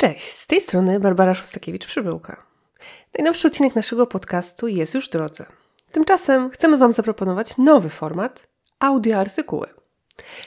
Cześć, 0.00 0.32
z 0.32 0.46
tej 0.46 0.60
strony 0.60 1.00
Barbara 1.00 1.32
Szostakiewicz-Przybyłka. 1.32 2.36
Najnowszy 3.18 3.48
odcinek 3.48 3.74
naszego 3.74 4.06
podcastu 4.06 4.68
jest 4.68 4.94
już 4.94 5.06
w 5.06 5.10
drodze. 5.10 5.46
Tymczasem 5.92 6.50
chcemy 6.50 6.78
Wam 6.78 6.92
zaproponować 6.92 7.58
nowy 7.58 7.88
format 7.88 8.46
audioartykuły. 8.78 9.66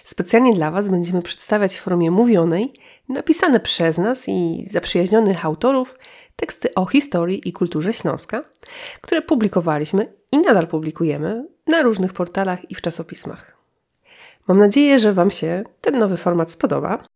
Specjalnie 0.04 0.54
dla 0.54 0.72
Was 0.72 0.90
będziemy 0.90 1.22
przedstawiać 1.22 1.76
w 1.76 1.82
formie 1.82 2.12
mówionej, 2.12 2.74
napisane 3.10 3.60
przez 3.60 3.98
nas 3.98 4.24
i 4.28 4.66
zaprzyjaźnionych 4.72 5.46
autorów 5.46 6.00
teksty 6.36 6.74
o 6.74 6.86
historii 6.86 7.50
i 7.50 7.54
kulturze 7.54 7.94
Śląska, 7.94 8.44
które 9.02 9.22
publikowaliśmy 9.22 10.14
i 10.32 10.38
nadal 10.38 10.68
publikujemy 10.68 11.48
na 11.68 11.82
różnych 11.82 12.14
portalach 12.14 12.72
i 12.72 12.76
w 12.76 12.82
czasopismach. 12.82 13.58
Mam 14.48 14.58
nadzieję, 14.58 15.00
że 15.00 15.14
Wam 15.14 15.32
się 15.32 15.64
ten 15.82 15.98
nowy 15.98 16.18
format 16.18 16.52
spodoba. 16.52 17.13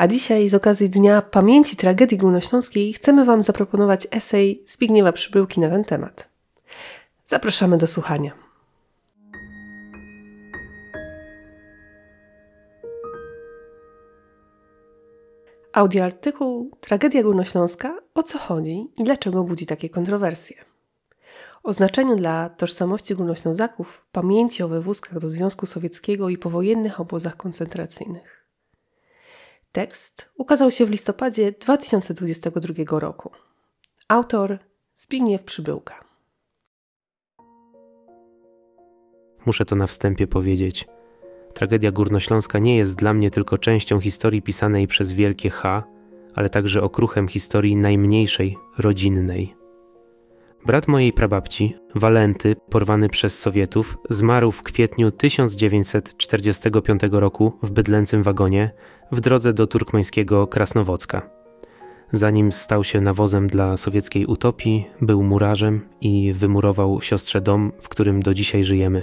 A 0.00 0.06
dzisiaj 0.06 0.48
z 0.48 0.54
okazji 0.54 0.90
Dnia 0.90 1.22
Pamięci 1.22 1.76
Tragedii 1.76 2.18
Górnośląskiej 2.18 2.92
chcemy 2.92 3.24
Wam 3.24 3.42
zaproponować 3.42 4.06
esej 4.10 4.62
Zbigniewa 4.66 5.12
Przybyłki 5.12 5.60
na 5.60 5.70
ten 5.70 5.84
temat. 5.84 6.28
Zapraszamy 7.26 7.78
do 7.78 7.86
słuchania. 7.86 8.32
Audioartykuł 15.72 16.70
Tragedia 16.80 17.22
Górnośląska 17.22 17.98
o 18.14 18.22
co 18.22 18.38
chodzi 18.38 18.86
i 18.98 19.04
dlaczego 19.04 19.44
budzi 19.44 19.66
takie 19.66 19.88
kontrowersje. 19.88 20.56
O 21.62 21.72
znaczeniu 21.72 22.16
dla 22.16 22.48
tożsamości 22.48 23.14
Górnoślązaków 23.14 24.06
pamięci 24.12 24.62
o 24.62 24.68
wywózkach 24.68 25.20
do 25.20 25.28
Związku 25.28 25.66
Sowieckiego 25.66 26.28
i 26.28 26.38
powojennych 26.38 27.00
obozach 27.00 27.36
koncentracyjnych. 27.36 28.39
Tekst 29.72 30.30
ukazał 30.36 30.70
się 30.70 30.86
w 30.86 30.90
listopadzie 30.90 31.52
2022 31.52 33.00
roku. 33.00 33.30
Autor 34.08 34.58
Zbigniew 34.94 35.44
Przybyłka. 35.44 36.04
Muszę 39.46 39.64
to 39.64 39.76
na 39.76 39.86
wstępie 39.86 40.26
powiedzieć. 40.26 40.86
Tragedia 41.54 41.92
górnośląska 41.92 42.58
nie 42.58 42.76
jest 42.76 42.96
dla 42.96 43.14
mnie 43.14 43.30
tylko 43.30 43.58
częścią 43.58 44.00
historii 44.00 44.42
pisanej 44.42 44.86
przez 44.86 45.12
wielkie 45.12 45.50
H, 45.50 45.84
ale 46.34 46.48
także 46.48 46.82
okruchem 46.82 47.28
historii 47.28 47.76
najmniejszej, 47.76 48.56
rodzinnej. 48.78 49.59
Brat 50.66 50.88
mojej 50.88 51.12
prababci, 51.12 51.76
Walenty, 51.94 52.56
porwany 52.70 53.08
przez 53.08 53.38
Sowietów, 53.38 53.98
zmarł 54.10 54.50
w 54.50 54.62
kwietniu 54.62 55.10
1945 55.10 57.02
roku 57.10 57.52
w 57.62 57.70
bydlęcym 57.70 58.22
wagonie 58.22 58.70
w 59.12 59.20
drodze 59.20 59.52
do 59.52 59.66
turkmeńskiego 59.66 60.46
Krasnowocka. 60.46 61.30
Zanim 62.12 62.52
stał 62.52 62.84
się 62.84 63.00
nawozem 63.00 63.46
dla 63.46 63.76
sowieckiej 63.76 64.26
utopii, 64.26 64.86
był 65.00 65.22
murarzem 65.22 65.80
i 66.00 66.32
wymurował 66.32 67.00
siostrze 67.00 67.40
dom, 67.40 67.72
w 67.80 67.88
którym 67.88 68.22
do 68.22 68.34
dzisiaj 68.34 68.64
żyjemy. 68.64 69.02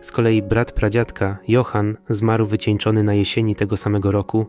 Z 0.00 0.12
kolei 0.12 0.42
brat 0.42 0.72
pradziadka, 0.72 1.38
Johann, 1.48 1.96
zmarł 2.08 2.46
wycieńczony 2.46 3.02
na 3.02 3.14
jesieni 3.14 3.54
tego 3.54 3.76
samego 3.76 4.10
roku, 4.10 4.46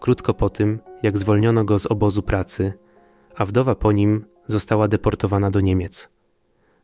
krótko 0.00 0.34
po 0.34 0.50
tym, 0.50 0.78
jak 1.02 1.18
zwolniono 1.18 1.64
go 1.64 1.78
z 1.78 1.86
obozu 1.86 2.22
pracy, 2.22 2.72
a 3.36 3.44
wdowa 3.44 3.74
po 3.74 3.92
nim 3.92 4.24
została 4.46 4.88
deportowana 4.88 5.50
do 5.50 5.60
Niemiec. 5.60 6.08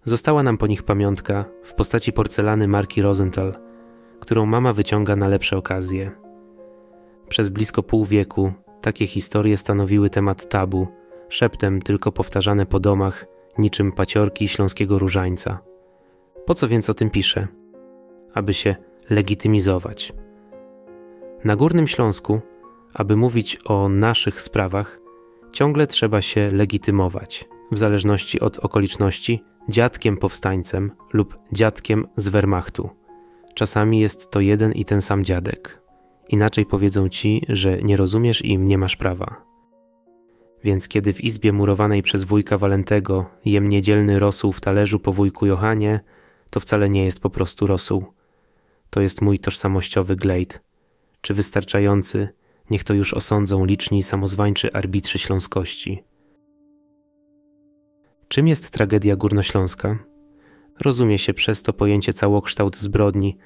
Została 0.04 0.42
nam 0.42 0.58
po 0.58 0.66
nich 0.66 0.82
pamiątka 0.82 1.44
w 1.62 1.74
postaci 1.74 2.12
porcelany 2.12 2.68
marki 2.68 3.02
Rosenthal, 3.02 3.54
którą 4.20 4.46
mama 4.46 4.72
wyciąga 4.72 5.16
na 5.16 5.28
lepsze 5.28 5.56
okazje. 5.56 6.10
Przez 7.28 7.48
blisko 7.48 7.82
pół 7.82 8.04
wieku 8.04 8.52
takie 8.80 9.06
historie 9.06 9.56
stanowiły 9.56 10.10
temat 10.10 10.48
tabu, 10.48 10.88
szeptem 11.28 11.82
tylko 11.82 12.12
powtarzane 12.12 12.66
po 12.66 12.80
domach, 12.80 13.26
niczym 13.58 13.92
paciorki 13.92 14.48
śląskiego 14.48 14.98
różańca. 14.98 15.58
Po 16.46 16.54
co 16.54 16.68
więc 16.68 16.90
o 16.90 16.94
tym 16.94 17.10
piszę? 17.10 17.48
Aby 18.34 18.54
się 18.54 18.76
legitymizować. 19.10 20.12
Na 21.44 21.56
Górnym 21.56 21.86
Śląsku, 21.86 22.40
aby 22.94 23.16
mówić 23.16 23.58
o 23.64 23.88
naszych 23.88 24.42
sprawach, 24.42 25.00
ciągle 25.56 25.86
trzeba 25.86 26.22
się 26.22 26.50
legitymować– 26.52 27.44
w 27.72 27.78
zależności 27.78 28.40
od 28.40 28.58
okoliczności, 28.58 29.42
dziadkiem 29.68 30.16
powstańcem 30.16 30.92
lub 31.12 31.38
dziadkiem 31.52 32.06
z 32.16 32.28
Wehrmachtu. 32.28 32.90
Czasami 33.54 34.00
jest 34.00 34.30
to 34.30 34.40
jeden 34.40 34.72
i 34.72 34.84
ten 34.84 35.02
sam 35.02 35.24
dziadek. 35.24 35.82
Inaczej 36.28 36.66
powiedzą 36.66 37.08
ci, 37.08 37.42
że 37.48 37.82
nie 37.82 37.96
rozumiesz 37.96 38.42
i 38.42 38.58
nie 38.58 38.78
masz 38.78 38.96
prawa. 38.96 39.44
Więc 40.64 40.88
kiedy 40.88 41.12
w 41.12 41.24
izbie 41.24 41.52
murowanej 41.52 42.02
przez 42.02 42.24
wujka 42.24 42.58
Walentego 42.58 43.26
jem 43.44 43.68
niedzielny 43.68 44.18
rosół 44.18 44.52
w 44.52 44.60
talerzu 44.60 44.98
po 44.98 45.12
wujku 45.12 45.46
Johanie, 45.46 46.00
to 46.50 46.60
wcale 46.60 46.88
nie 46.88 47.04
jest 47.04 47.20
po 47.20 47.30
prostu 47.30 47.66
rosół. 47.66 48.04
To 48.90 49.00
jest 49.00 49.22
mój 49.22 49.38
tożsamościowy 49.38 50.16
glejt. 50.16 50.62
Czy 51.20 51.34
wystarczający, 51.34 52.28
niech 52.70 52.84
to 52.84 52.94
już 52.94 53.14
osądzą 53.14 53.64
liczni 53.64 54.02
samozwańczy 54.02 54.72
arbitrzy 54.72 55.18
śląskości. 55.18 56.04
Czym 58.28 58.48
jest 58.48 58.70
tragedia 58.70 59.16
górnośląska? 59.16 59.98
Rozumie 60.80 61.18
się 61.18 61.34
przez 61.34 61.62
to 61.62 61.72
pojęcie 61.72 62.12
całokształt 62.12 62.76
zbrodni, 62.76 63.36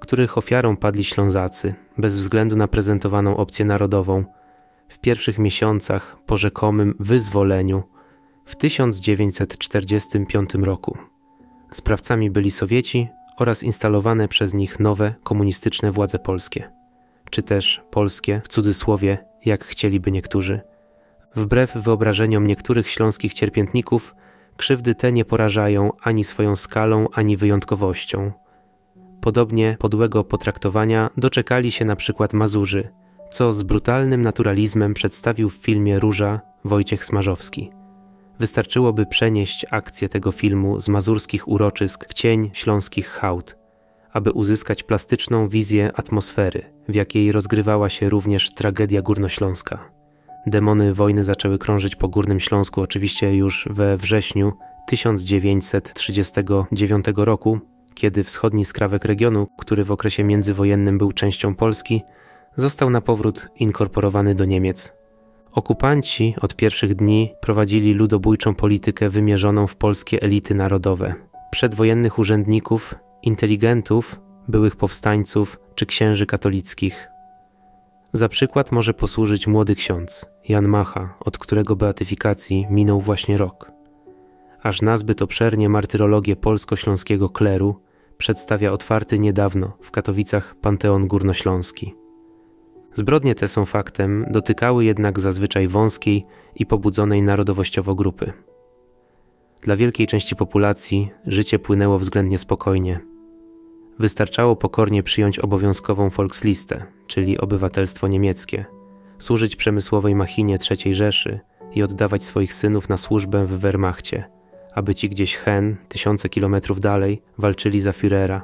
których 0.00 0.38
ofiarą 0.38 0.76
padli 0.76 1.04
Ślązacy, 1.04 1.74
bez 1.98 2.18
względu 2.18 2.56
na 2.56 2.68
prezentowaną 2.68 3.36
opcję 3.36 3.64
narodową, 3.64 4.24
w 4.88 4.98
pierwszych 4.98 5.38
miesiącach 5.38 6.16
po 6.26 6.36
rzekomym 6.36 6.94
wyzwoleniu 7.00 7.82
w 8.44 8.56
1945 8.56 10.54
roku. 10.54 10.98
Sprawcami 11.70 12.30
byli 12.30 12.50
Sowieci 12.50 13.08
oraz 13.36 13.62
instalowane 13.62 14.28
przez 14.28 14.54
nich 14.54 14.80
nowe 14.80 15.14
komunistyczne 15.22 15.92
władze 15.92 16.18
polskie, 16.18 16.70
czy 17.34 17.42
też 17.42 17.82
polskie 17.90 18.40
w 18.44 18.48
cudzysłowie, 18.48 19.18
jak 19.44 19.64
chcieliby 19.64 20.10
niektórzy. 20.10 20.60
Wbrew 21.36 21.76
wyobrażeniom 21.76 22.46
niektórych 22.46 22.88
śląskich 22.88 23.34
cierpiętników, 23.34 24.14
Krzywdy 24.56 24.94
te 24.94 25.12
nie 25.12 25.24
porażają 25.24 25.90
ani 26.02 26.24
swoją 26.24 26.56
skalą, 26.56 27.06
ani 27.12 27.36
wyjątkowością. 27.36 28.32
Podobnie 29.20 29.76
podłego 29.80 30.24
potraktowania 30.24 31.10
doczekali 31.16 31.72
się 31.72 31.84
na 31.84 31.96
przykład 31.96 32.32
Mazurzy, 32.32 32.88
co 33.30 33.52
z 33.52 33.62
brutalnym 33.62 34.22
naturalizmem 34.22 34.94
przedstawił 34.94 35.50
w 35.50 35.54
filmie 35.54 35.98
Róża 35.98 36.40
Wojciech 36.64 37.04
Smarzowski. 37.04 37.70
Wystarczyłoby 38.38 39.06
przenieść 39.06 39.66
akcję 39.70 40.08
tego 40.08 40.32
filmu 40.32 40.80
z 40.80 40.88
mazurskich 40.88 41.48
uroczysk 41.48 42.08
w 42.08 42.14
cień 42.14 42.50
śląskich 42.52 43.08
hałd, 43.08 43.63
aby 44.14 44.32
uzyskać 44.32 44.82
plastyczną 44.82 45.48
wizję 45.48 45.90
atmosfery, 45.94 46.62
w 46.88 46.94
jakiej 46.94 47.32
rozgrywała 47.32 47.88
się 47.88 48.08
również 48.08 48.54
tragedia 48.54 49.02
górnośląska. 49.02 49.90
Demony 50.46 50.94
wojny 50.94 51.24
zaczęły 51.24 51.58
krążyć 51.58 51.96
po 51.96 52.08
Górnym 52.08 52.40
Śląsku 52.40 52.80
oczywiście 52.80 53.36
już 53.36 53.68
we 53.70 53.96
wrześniu 53.96 54.52
1939 54.86 57.04
roku, 57.16 57.58
kiedy 57.94 58.24
wschodni 58.24 58.64
skrawek 58.64 59.04
regionu, 59.04 59.48
który 59.58 59.84
w 59.84 59.92
okresie 59.92 60.24
międzywojennym 60.24 60.98
był 60.98 61.12
częścią 61.12 61.54
Polski, 61.54 62.02
został 62.56 62.90
na 62.90 63.00
powrót 63.00 63.48
inkorporowany 63.56 64.34
do 64.34 64.44
Niemiec. 64.44 64.94
Okupanci 65.52 66.34
od 66.40 66.56
pierwszych 66.56 66.94
dni 66.94 67.32
prowadzili 67.40 67.94
ludobójczą 67.94 68.54
politykę 68.54 69.10
wymierzoną 69.10 69.66
w 69.66 69.76
polskie 69.76 70.22
elity 70.22 70.54
narodowe, 70.54 71.14
przedwojennych 71.50 72.18
urzędników, 72.18 72.94
inteligentów, 73.26 74.20
byłych 74.48 74.76
powstańców 74.76 75.60
czy 75.74 75.86
księży 75.86 76.26
katolickich. 76.26 77.08
Za 78.12 78.28
przykład 78.28 78.72
może 78.72 78.94
posłużyć 78.94 79.46
młody 79.46 79.74
ksiądz, 79.74 80.26
Jan 80.48 80.68
Macha, 80.68 81.14
od 81.20 81.38
którego 81.38 81.76
beatyfikacji 81.76 82.66
minął 82.70 83.00
właśnie 83.00 83.36
rok. 83.36 83.70
Aż 84.62 84.82
nazbyt 84.82 85.22
obszernie 85.22 85.68
martyrologię 85.68 86.36
polsko-śląskiego 86.36 87.28
kleru 87.28 87.80
przedstawia 88.18 88.72
otwarty 88.72 89.18
niedawno 89.18 89.76
w 89.82 89.90
Katowicach 89.90 90.54
Panteon 90.54 91.08
Górnośląski. 91.08 91.94
Zbrodnie 92.92 93.34
te 93.34 93.48
są 93.48 93.64
faktem, 93.64 94.26
dotykały 94.30 94.84
jednak 94.84 95.20
zazwyczaj 95.20 95.68
wąskiej 95.68 96.26
i 96.56 96.66
pobudzonej 96.66 97.22
narodowościowo 97.22 97.94
grupy. 97.94 98.32
Dla 99.60 99.76
wielkiej 99.76 100.06
części 100.06 100.36
populacji 100.36 101.10
życie 101.26 101.58
płynęło 101.58 101.98
względnie 101.98 102.38
spokojnie– 102.38 103.00
Wystarczało 103.98 104.56
pokornie 104.56 105.02
przyjąć 105.02 105.38
obowiązkową 105.38 106.08
Volkslistę, 106.08 106.86
czyli 107.06 107.38
obywatelstwo 107.38 108.08
niemieckie, 108.08 108.64
służyć 109.18 109.56
przemysłowej 109.56 110.14
machinie 110.14 110.56
III 110.70 110.94
Rzeszy 110.94 111.40
i 111.74 111.82
oddawać 111.82 112.22
swoich 112.22 112.54
synów 112.54 112.88
na 112.88 112.96
służbę 112.96 113.46
w 113.46 113.50
Wehrmachcie, 113.50 114.24
aby 114.74 114.94
ci 114.94 115.08
gdzieś 115.08 115.36
hen, 115.36 115.76
tysiące 115.88 116.28
kilometrów 116.28 116.80
dalej, 116.80 117.22
walczyli 117.38 117.80
za 117.80 117.90
Führera. 117.90 118.40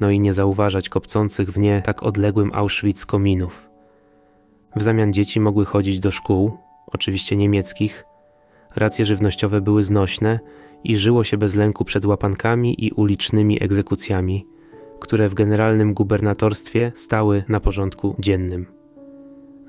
No 0.00 0.10
i 0.10 0.20
nie 0.20 0.32
zauważać 0.32 0.88
kopcących 0.88 1.50
w 1.50 1.58
nie 1.58 1.82
tak 1.82 2.02
odległym 2.02 2.50
Auschwitz 2.54 3.06
kominów. 3.06 3.70
W 4.76 4.82
zamian 4.82 5.12
dzieci 5.12 5.40
mogły 5.40 5.64
chodzić 5.64 6.00
do 6.00 6.10
szkół, 6.10 6.58
oczywiście 6.86 7.36
niemieckich. 7.36 8.04
Racje 8.76 9.04
żywnościowe 9.04 9.60
były 9.60 9.82
znośne 9.82 10.40
i 10.84 10.96
żyło 10.96 11.24
się 11.24 11.36
bez 11.36 11.54
lęku 11.54 11.84
przed 11.84 12.04
łapankami 12.04 12.86
i 12.86 12.92
ulicznymi 12.92 13.62
egzekucjami, 13.62 14.46
które 15.00 15.28
w 15.28 15.34
generalnym 15.34 15.94
gubernatorstwie 15.94 16.92
stały 16.94 17.44
na 17.48 17.60
porządku 17.60 18.16
dziennym. 18.18 18.66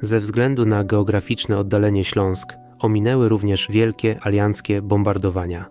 Ze 0.01 0.19
względu 0.19 0.65
na 0.65 0.83
geograficzne 0.83 1.57
oddalenie 1.57 2.03
Śląsk 2.03 2.53
ominęły 2.79 3.29
również 3.29 3.67
wielkie 3.69 4.19
alianckie 4.21 4.81
bombardowania, 4.81 5.69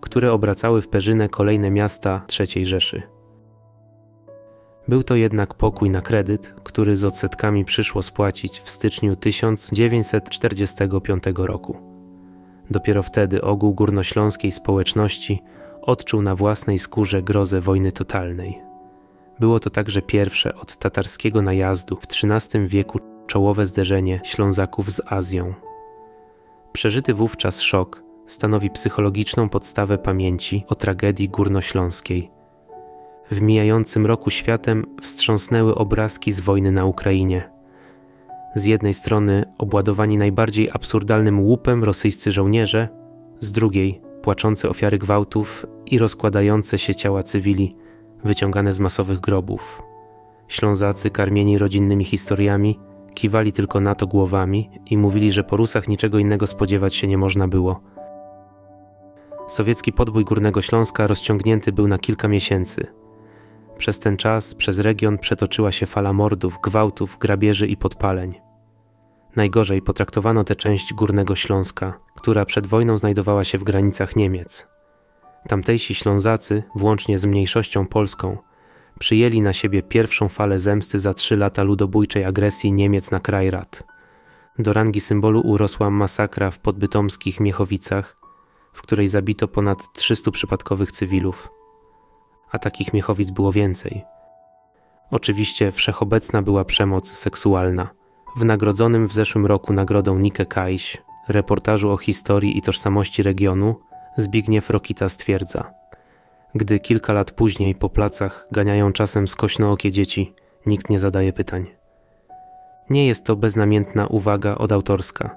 które 0.00 0.32
obracały 0.32 0.82
w 0.82 0.88
perzynę 0.88 1.28
kolejne 1.28 1.70
miasta 1.70 2.26
III 2.40 2.66
Rzeszy. 2.66 3.02
Był 4.88 5.02
to 5.02 5.14
jednak 5.14 5.54
pokój 5.54 5.90
na 5.90 6.00
kredyt, 6.00 6.54
który 6.64 6.96
z 6.96 7.04
odsetkami 7.04 7.64
przyszło 7.64 8.02
spłacić 8.02 8.60
w 8.60 8.70
styczniu 8.70 9.16
1945 9.16 11.22
roku. 11.36 11.87
Dopiero 12.70 13.02
wtedy 13.02 13.42
ogół 13.42 13.74
górnośląskiej 13.74 14.52
społeczności 14.52 15.42
odczuł 15.82 16.22
na 16.22 16.34
własnej 16.34 16.78
skórze 16.78 17.22
grozę 17.22 17.60
wojny 17.60 17.92
totalnej. 17.92 18.58
Było 19.40 19.60
to 19.60 19.70
także 19.70 20.02
pierwsze 20.02 20.54
od 20.54 20.76
tatarskiego 20.76 21.42
najazdu 21.42 21.96
w 21.96 22.04
XIII 22.04 22.66
wieku 22.68 22.98
czołowe 23.26 23.66
zderzenie 23.66 24.20
Ślązaków 24.24 24.90
z 24.90 25.00
Azją. 25.06 25.54
Przeżyty 26.72 27.14
wówczas 27.14 27.60
szok 27.60 28.02
stanowi 28.26 28.70
psychologiczną 28.70 29.48
podstawę 29.48 29.98
pamięci 29.98 30.64
o 30.68 30.74
tragedii 30.74 31.28
górnośląskiej. 31.28 32.30
W 33.30 33.42
mijającym 33.42 34.06
roku 34.06 34.30
światem 34.30 34.86
wstrząsnęły 35.02 35.74
obrazki 35.74 36.32
z 36.32 36.40
wojny 36.40 36.72
na 36.72 36.84
Ukrainie. 36.84 37.57
Z 38.54 38.64
jednej 38.64 38.94
strony 38.94 39.44
obładowani 39.58 40.16
najbardziej 40.16 40.70
absurdalnym 40.70 41.40
łupem 41.40 41.84
rosyjscy 41.84 42.32
żołnierze, 42.32 42.88
z 43.40 43.52
drugiej 43.52 44.00
płaczące 44.22 44.68
ofiary 44.68 44.98
gwałtów 44.98 45.66
i 45.86 45.98
rozkładające 45.98 46.78
się 46.78 46.94
ciała 46.94 47.22
cywili 47.22 47.76
wyciągane 48.24 48.72
z 48.72 48.80
masowych 48.80 49.20
grobów. 49.20 49.82
Ślązacy 50.48 51.10
karmieni 51.10 51.58
rodzinnymi 51.58 52.04
historiami 52.04 52.78
kiwali 53.14 53.52
tylko 53.52 53.80
na 53.80 53.94
to 53.94 54.06
głowami 54.06 54.70
i 54.86 54.96
mówili, 54.96 55.32
że 55.32 55.44
po 55.44 55.56
Rusach 55.56 55.88
niczego 55.88 56.18
innego 56.18 56.46
spodziewać 56.46 56.94
się 56.94 57.06
nie 57.06 57.18
można 57.18 57.48
było. 57.48 57.80
Sowiecki 59.46 59.92
podbój 59.92 60.24
Górnego 60.24 60.62
Śląska 60.62 61.06
rozciągnięty 61.06 61.72
był 61.72 61.88
na 61.88 61.98
kilka 61.98 62.28
miesięcy. 62.28 62.86
Przez 63.78 63.98
ten 63.98 64.16
czas 64.16 64.54
przez 64.54 64.78
region 64.78 65.18
przetoczyła 65.18 65.72
się 65.72 65.86
fala 65.86 66.12
mordów, 66.12 66.58
gwałtów, 66.62 67.16
grabieży 67.20 67.66
i 67.66 67.76
podpaleń. 67.76 68.40
Najgorzej 69.36 69.82
potraktowano 69.82 70.44
tę 70.44 70.54
część 70.54 70.94
Górnego 70.94 71.36
Śląska, 71.36 71.98
która 72.14 72.44
przed 72.44 72.66
wojną 72.66 72.98
znajdowała 72.98 73.44
się 73.44 73.58
w 73.58 73.64
granicach 73.64 74.16
Niemiec. 74.16 74.68
Tamtejsi 75.48 75.94
Ślązacy, 75.94 76.62
włącznie 76.74 77.18
z 77.18 77.24
mniejszością 77.24 77.86
polską, 77.86 78.36
przyjęli 78.98 79.40
na 79.40 79.52
siebie 79.52 79.82
pierwszą 79.82 80.28
falę 80.28 80.58
zemsty 80.58 80.98
za 80.98 81.14
trzy 81.14 81.36
lata 81.36 81.62
ludobójczej 81.62 82.24
agresji 82.24 82.72
Niemiec 82.72 83.10
na 83.10 83.20
kraj 83.20 83.50
rad. 83.50 83.84
Do 84.58 84.72
rangi 84.72 85.00
symbolu 85.00 85.40
urosła 85.40 85.90
masakra 85.90 86.50
w 86.50 86.58
podbytomskich 86.58 87.40
Miechowicach, 87.40 88.16
w 88.72 88.82
której 88.82 89.08
zabito 89.08 89.48
ponad 89.48 89.92
300 89.92 90.30
przypadkowych 90.30 90.92
cywilów. 90.92 91.57
A 92.52 92.58
takich 92.58 92.92
Miechowic 92.92 93.30
było 93.30 93.52
więcej. 93.52 94.04
Oczywiście 95.10 95.72
wszechobecna 95.72 96.42
była 96.42 96.64
przemoc 96.64 97.12
seksualna. 97.12 97.88
W 98.36 98.44
nagrodzonym 98.44 99.08
w 99.08 99.12
zeszłym 99.12 99.46
roku 99.46 99.72
nagrodą 99.72 100.18
Nike 100.18 100.46
Kajś 100.46 101.02
reportażu 101.28 101.90
o 101.90 101.96
historii 101.96 102.58
i 102.58 102.62
tożsamości 102.62 103.22
regionu 103.22 103.76
Zbigniew 104.16 104.70
Rokita 104.70 105.08
stwierdza– 105.08 105.70
gdy 106.54 106.80
kilka 106.80 107.12
lat 107.12 107.30
później 107.30 107.74
po 107.74 107.88
placach 107.88 108.46
ganiają 108.52 108.92
czasem 108.92 109.28
skośnookie 109.28 109.92
dzieci, 109.92 110.34
nikt 110.66 110.90
nie 110.90 110.98
zadaje 110.98 111.32
pytań. 111.32 111.66
Nie 112.90 113.06
jest 113.06 113.24
to 113.24 113.36
beznamiętna 113.36 114.06
uwaga 114.06 114.54
odautorska, 114.54 115.36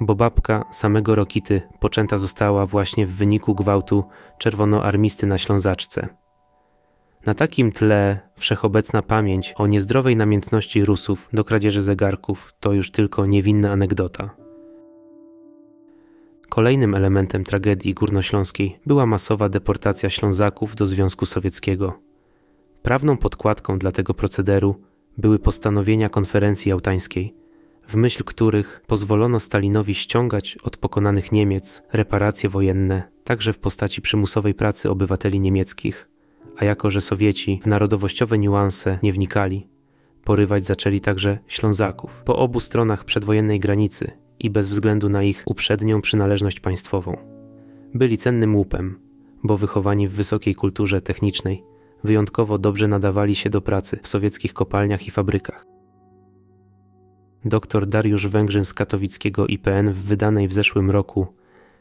bo 0.00 0.14
babka 0.14 0.64
samego 0.70 1.14
Rokity 1.14 1.62
poczęta 1.80 2.18
została 2.18 2.66
właśnie 2.66 3.06
w 3.06 3.10
wyniku 3.10 3.54
gwałtu 3.54 4.04
czerwonoarmisty 4.38 5.26
na 5.26 5.38
Ślązaczce. 5.38 6.08
Na 7.26 7.34
takim 7.34 7.72
tle 7.72 8.20
wszechobecna 8.36 9.02
pamięć 9.02 9.54
o 9.56 9.66
niezdrowej 9.66 10.16
namiętności 10.16 10.84
Rusów 10.84 11.28
do 11.32 11.44
kradzieży 11.44 11.82
zegarków 11.82 12.52
to 12.60 12.72
już 12.72 12.90
tylko 12.90 13.26
niewinna 13.26 13.72
anegdota. 13.72 14.30
Kolejnym 16.48 16.94
elementem 16.94 17.44
tragedii 17.44 17.94
górnośląskiej 17.94 18.80
była 18.86 19.06
masowa 19.06 19.48
deportacja 19.48 20.10
Ślązaków 20.10 20.74
do 20.74 20.86
Związku 20.86 21.26
Sowieckiego. 21.26 22.00
Prawną 22.82 23.16
podkładką 23.16 23.78
dla 23.78 23.92
tego 23.92 24.14
procederu 24.14 24.80
były 25.18 25.38
postanowienia 25.38 26.08
konferencji 26.08 26.70
jałtańskiej, 26.70 27.34
w 27.88 27.94
myśl 27.96 28.24
których 28.24 28.82
pozwolono 28.86 29.40
Stalinowi 29.40 29.94
ściągać 29.94 30.58
od 30.62 30.76
pokonanych 30.76 31.32
Niemiec 31.32 31.82
reparacje 31.92 32.48
wojenne, 32.48 33.02
także 33.24 33.52
w 33.52 33.58
postaci 33.58 34.02
przymusowej 34.02 34.54
pracy 34.54 34.90
obywateli 34.90 35.40
niemieckich, 35.40 36.09
a 36.60 36.64
jako 36.64 36.90
że 36.90 37.00
Sowieci 37.00 37.60
w 37.62 37.66
narodowościowe 37.66 38.38
niuanse 38.38 38.98
nie 39.02 39.12
wnikali, 39.12 39.68
porywać 40.24 40.64
zaczęli 40.64 41.00
także 41.00 41.38
Ślązaków 41.48 42.22
po 42.24 42.36
obu 42.36 42.60
stronach 42.60 43.04
przedwojennej 43.04 43.58
granicy 43.58 44.10
i 44.38 44.50
bez 44.50 44.68
względu 44.68 45.08
na 45.08 45.22
ich 45.22 45.42
uprzednią 45.46 46.00
przynależność 46.00 46.60
państwową. 46.60 47.16
Byli 47.94 48.18
cennym 48.18 48.56
łupem, 48.56 48.98
bo 49.44 49.56
wychowani 49.56 50.08
w 50.08 50.12
wysokiej 50.12 50.54
kulturze 50.54 51.00
technicznej, 51.00 51.64
wyjątkowo 52.04 52.58
dobrze 52.58 52.88
nadawali 52.88 53.34
się 53.34 53.50
do 53.50 53.60
pracy 53.60 53.98
w 54.02 54.08
sowieckich 54.08 54.52
kopalniach 54.52 55.06
i 55.06 55.10
fabrykach. 55.10 55.66
Dr 57.44 57.86
Dariusz 57.86 58.26
Węgrzyn 58.26 58.64
z 58.64 58.74
katowickiego 58.74 59.46
IPN 59.46 59.92
w 59.92 59.98
wydanej 59.98 60.48
w 60.48 60.52
zeszłym 60.52 60.90
roku 60.90 61.26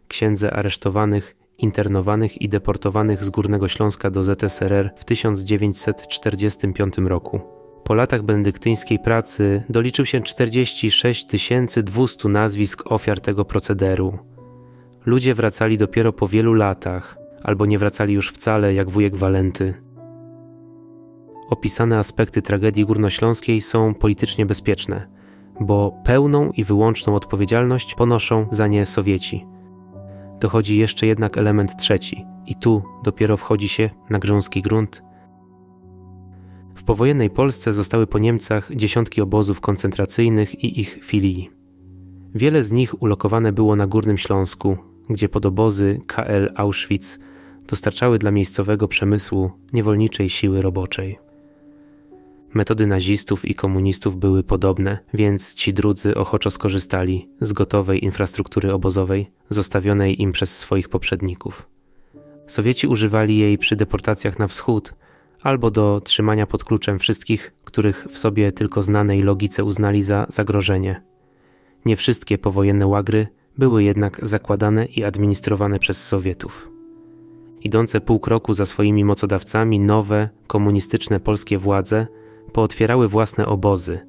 księdze 0.07 0.53
aresztowanych, 0.53 1.35
internowanych 1.63 2.41
i 2.41 2.49
deportowanych 2.49 3.23
z 3.23 3.29
Górnego 3.29 3.67
Śląska 3.67 4.11
do 4.11 4.23
ZSRR 4.23 4.91
w 4.95 5.05
1945 5.05 6.97
roku 6.97 7.59
po 7.89 7.95
latach 7.95 8.23
benedyktyńskiej 8.23 8.99
pracy 8.99 9.63
doliczył 9.69 10.05
się 10.05 10.19
46 10.19 11.27
200 11.83 12.29
nazwisk 12.29 12.91
ofiar 12.91 13.21
tego 13.21 13.45
procederu. 13.45 14.17
Ludzie 15.05 15.33
wracali 15.33 15.77
dopiero 15.77 16.13
po 16.13 16.27
wielu 16.27 16.53
latach, 16.53 17.17
albo 17.43 17.65
nie 17.65 17.79
wracali 17.79 18.13
już 18.13 18.31
wcale, 18.31 18.73
jak 18.73 18.89
wujek 18.89 19.15
Walenty. 19.15 19.73
Opisane 21.49 21.97
aspekty 21.97 22.41
tragedii 22.41 22.85
górnośląskiej 22.85 23.61
są 23.61 23.93
politycznie 23.93 24.45
bezpieczne, 24.45 25.07
bo 25.59 26.01
pełną 26.03 26.51
i 26.51 26.63
wyłączną 26.63 27.15
odpowiedzialność 27.15 27.95
ponoszą 27.95 28.47
za 28.51 28.67
nie 28.67 28.85
Sowieci. 28.85 29.45
Dochodzi 30.39 30.77
jeszcze 30.77 31.07
jednak 31.07 31.37
element 31.37 31.77
trzeci, 31.77 32.25
i 32.45 32.55
tu 32.55 32.83
dopiero 33.03 33.37
wchodzi 33.37 33.69
się 33.69 33.89
na 34.09 34.19
grząski 34.19 34.61
grunt 34.61 35.01
w 36.79 36.83
powojennej 36.83 37.29
Polsce 37.29 37.73
zostały 37.73 38.07
po 38.07 38.19
Niemcach 38.19 38.75
dziesiątki 38.75 39.21
obozów 39.21 39.61
koncentracyjnych 39.61 40.63
i 40.63 40.79
ich 40.79 40.99
filii. 41.03 41.49
Wiele 42.35 42.63
z 42.63 42.71
nich 42.71 43.01
ulokowane 43.01 43.53
było 43.53 43.75
na 43.75 43.87
Górnym 43.87 44.17
Śląsku, 44.17 44.77
gdzie 45.09 45.29
pod 45.29 45.45
obozy 45.45 45.99
KL 46.07 46.49
Auschwitz 46.55 47.19
dostarczały 47.67 48.17
dla 48.17 48.31
miejscowego 48.31 48.87
przemysłu 48.87 49.51
niewolniczej 49.73 50.29
siły 50.29 50.61
roboczej. 50.61 51.19
Metody 52.53 52.87
nazistów 52.87 53.45
i 53.45 53.55
komunistów 53.55 54.17
były 54.17 54.43
podobne, 54.43 54.99
więc 55.13 55.55
ci 55.55 55.73
drudzy 55.73 56.15
ochoczo 56.15 56.51
skorzystali 56.51 57.29
z 57.41 57.53
gotowej 57.53 58.05
infrastruktury 58.05 58.73
obozowej 58.73 59.31
zostawionej 59.49 60.21
im 60.21 60.31
przez 60.31 60.57
swoich 60.57 60.89
poprzedników. 60.89 61.69
Sowieci 62.47 62.87
używali 62.87 63.37
jej 63.37 63.57
przy 63.57 63.75
deportacjach 63.75 64.39
na 64.39 64.47
wschód, 64.47 64.93
albo 65.41 65.71
do 65.71 66.01
trzymania 66.01 66.47
pod 66.47 66.63
kluczem 66.63 66.99
wszystkich, 66.99 67.53
których 67.65 68.07
w 68.11 68.17
sobie 68.17 68.51
tylko 68.51 68.83
znanej 68.83 69.21
logice 69.23 69.63
uznali 69.63 70.01
za 70.01 70.25
zagrożenie. 70.29 71.03
Nie 71.85 71.95
wszystkie 71.95 72.37
powojenne 72.37 72.87
łagry 72.87 73.27
były 73.57 73.83
jednak 73.83 74.27
zakładane 74.27 74.85
i 74.85 75.03
administrowane 75.03 75.79
przez 75.79 76.07
Sowietów. 76.07 76.69
Idące 77.61 78.01
pół 78.01 78.19
kroku 78.19 78.53
za 78.53 78.65
swoimi 78.65 79.05
mocodawcami, 79.05 79.79
nowe, 79.79 80.29
komunistyczne 80.47 81.19
polskie 81.19 81.57
władze 81.57 82.07
pootwierały 82.49 83.07
własne 83.07 83.45
obozy, 83.45 83.99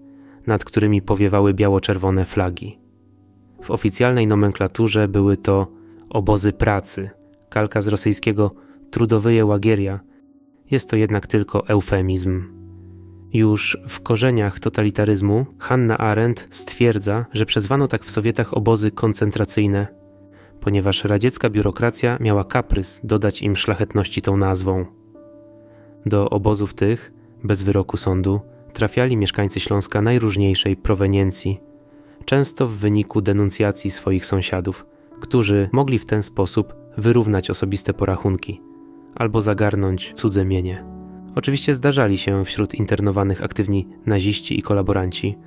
nad 0.47 0.64
którymi 0.64 1.02
powiewały 1.02 1.54
biało-czerwone 1.54 2.25
flagi. 2.25 2.78
W 3.62 3.70
oficjalnej 3.70 4.26
nomenklaturze 4.26 5.09
były 5.09 5.37
to 5.37 5.66
obozy 6.11 6.52
pracy, 6.52 7.11
kalka 7.49 7.80
z 7.80 7.88
rosyjskiego 7.88 8.54
trudowyje 8.90 9.47
łagieria, 9.47 10.00
jest 10.70 10.90
to 10.90 10.97
jednak 10.97 11.26
tylko 11.26 11.68
eufemizm. 11.68 12.61
Już 13.32 13.78
w 13.88 14.00
korzeniach 14.00 14.61
totalitaryzmu 14.61 15.47
Hanna 15.59 15.99
Arendt 15.99 16.49
stwierdza, 16.50 17.26
że 17.32 17.47
przezwano 17.47 17.87
tak 17.87 18.04
w 18.04 18.11
Sowietach 18.11 18.54
obozy 18.54 18.90
koncentracyjne, 18.90 19.87
ponieważ 20.61 21.04
radziecka 21.04 21.50
biurokracja 21.50 22.18
miała 22.20 22.44
kaprys 22.44 23.00
dodać 23.04 23.42
im 23.42 23.56
szlachetności 23.56 24.23
tą 24.23 24.37
nazwą. 24.37 24.87
Do 26.06 26.30
obozów 26.30 26.75
tych, 26.75 27.12
bez 27.44 27.62
wyroku 27.62 27.97
sądu, 27.97 28.40
trafiali 28.73 29.16
mieszkańcy 29.16 29.61
Śląska 29.61 30.02
najróżniejszej 30.02 30.76
proweniencji, 30.76 31.61
często 32.25 32.66
w 32.66 32.73
wyniku 32.73 33.20
denuncjacji 33.20 33.90
swoich 33.90 34.26
sąsiadów, 34.26 34.87
którzy 35.20 35.68
mogli 35.73 35.99
w 35.99 36.04
ten 36.04 36.23
sposób 36.23 36.75
wyrównać 36.99 37.50
osobiste 37.50 37.94
porachunki 37.94 38.61
albo 39.14 39.40
zagarnąć 39.40 40.12
cudze 40.14 40.44
mienie. 40.44 40.85
Oczywiście 41.35 41.75
zdarzali 41.75 42.18
się 42.18 42.44
wśród 42.44 42.75
internowanych 42.75 43.44
aktywni 43.44 43.88
naziści 44.06 44.59
i 44.59 44.62
kolaboranci, 44.62 45.38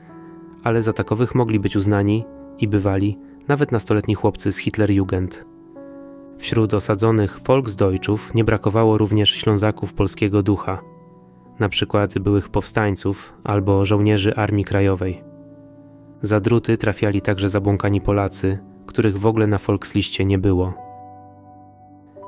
ale 0.64 0.82
za 0.82 0.94
takowych 0.94 1.36
mogli 1.36 1.60
być 1.60 1.76
uznani 1.76 2.26
i 2.60 2.68
bywali 2.68 3.18
nawet 3.48 3.72
nastoletni 3.72 4.16
chłopcy 4.16 4.52
z 4.52 4.58
Hitlerjugend. 4.58 5.46
Wśród 6.38 6.74
osadzonych 6.74 7.40
Volksdeutschów 7.46 8.34
nie 8.34 8.44
brakowało 8.44 8.98
również 8.98 9.30
Ślązaków 9.30 9.94
polskiego 9.94 10.44
ducha, 10.44 10.82
przykład 11.70 12.20
byłych 12.20 12.50
powstańców 12.50 13.34
albo 13.44 13.86
żołnierzy 13.86 14.36
Armii 14.36 14.66
Krajowej. 14.66 15.24
Za 16.22 16.40
druty 16.40 16.78
trafiali 16.78 17.22
także 17.22 17.50
zabłąkani 17.50 18.02
Polacy, 18.02 18.60
których 18.86 19.20
w 19.20 19.26
ogóle 19.26 19.48
na 19.48 19.58
Volksliście 19.58 20.26
nie 20.26 20.38
było. 20.38 20.74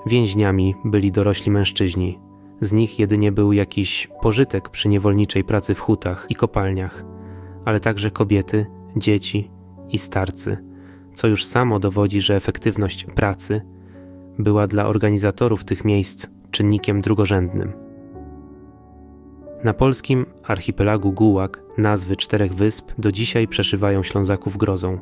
Więźniami 0.05 0.75
byli 0.85 1.11
dorośli 1.11 1.51
mężczyźni. 1.51 2.19
Z 2.61 2.73
nich 2.73 2.99
jedynie 2.99 3.31
był 3.31 3.53
jakiś 3.53 4.07
pożytek 4.21 4.69
przy 4.69 4.89
niewolniczej 4.89 5.43
pracy 5.43 5.75
w 5.75 5.79
hutach 5.79 6.27
i 6.29 6.35
kopalniach, 6.35 7.05
ale 7.65 7.79
także 7.79 8.11
kobiety, 8.11 8.65
dzieci 8.95 9.51
i 9.89 9.97
starcy, 9.97 10.57
co 11.13 11.27
już 11.27 11.45
samo 11.45 11.79
dowodzi, 11.79 12.21
że 12.21 12.35
efektywność 12.35 13.05
pracy 13.05 13.61
była 14.39 14.67
dla 14.67 14.85
organizatorów 14.85 15.65
tych 15.65 15.85
miejsc 15.85 16.27
czynnikiem 16.51 17.01
drugorzędnym. 17.01 17.84
Na 19.63 19.73
polskim 19.73 20.25
archipelagu 20.43 21.11
Gułak 21.11 21.61
nazwy 21.77 22.15
czterech 22.15 22.55
wysp 22.55 22.91
do 22.97 23.11
dzisiaj 23.11 23.47
przeszywają 23.47 24.03
Ślązaków 24.03 24.57
grozą. 24.57 24.99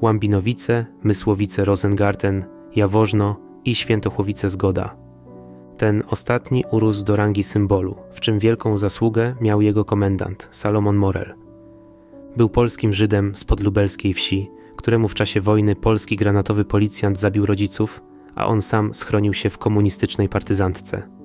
Łambinowice, 0.00 0.86
Mysłowice 1.02 1.64
Rosengarten, 1.64 2.44
Jawożno 2.76 3.40
i 3.64 3.74
Świętochłowice 3.74 4.48
Zgoda. 4.48 4.96
Ten 5.76 6.02
ostatni 6.10 6.64
urósł 6.70 7.04
do 7.04 7.16
rangi 7.16 7.42
symbolu, 7.42 7.96
w 8.12 8.20
czym 8.20 8.38
wielką 8.38 8.76
zasługę 8.76 9.34
miał 9.40 9.62
jego 9.62 9.84
komendant, 9.84 10.48
Salomon 10.50 10.96
Morel. 10.96 11.34
Był 12.36 12.48
polskim 12.48 12.92
Żydem 12.92 13.36
z 13.36 13.44
podlubelskiej 13.44 14.14
wsi, 14.14 14.50
któremu 14.76 15.08
w 15.08 15.14
czasie 15.14 15.40
wojny 15.40 15.76
polski 15.76 16.16
granatowy 16.16 16.64
policjant 16.64 17.18
zabił 17.18 17.46
rodziców, 17.46 18.02
a 18.34 18.46
on 18.46 18.62
sam 18.62 18.94
schronił 18.94 19.34
się 19.34 19.50
w 19.50 19.58
komunistycznej 19.58 20.28
partyzantce. 20.28 21.15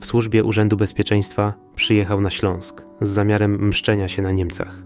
W 0.00 0.06
służbie 0.06 0.44
Urzędu 0.44 0.76
Bezpieczeństwa 0.76 1.54
przyjechał 1.74 2.20
na 2.20 2.30
Śląsk 2.30 2.82
z 3.00 3.08
zamiarem 3.08 3.68
mszczenia 3.68 4.08
się 4.08 4.22
na 4.22 4.32
Niemcach. 4.32 4.82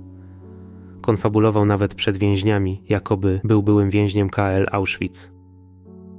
Konfabulował 1.01 1.65
nawet 1.65 1.95
przed 1.95 2.17
więźniami, 2.17 2.83
jakoby 2.89 3.41
był 3.45 3.63
byłym 3.63 3.91
więźniem 3.91 4.31
KL 4.31 4.67
Auschwitz. 4.71 5.33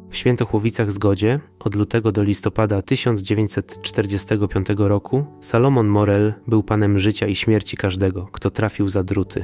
W 0.09 0.15
Świętochłowicach 0.15 0.91
Zgodzie 0.91 1.39
od 1.59 1.75
lutego 1.75 2.11
do 2.11 2.23
listopada 2.23 2.81
1945 2.81 4.67
roku 4.77 5.25
Salomon 5.41 5.87
Morel 5.87 6.33
był 6.47 6.63
panem 6.63 6.99
życia 6.99 7.27
i 7.27 7.35
śmierci 7.35 7.77
każdego, 7.77 8.27
kto 8.31 8.49
trafił 8.49 8.89
za 8.89 9.03
druty. 9.03 9.43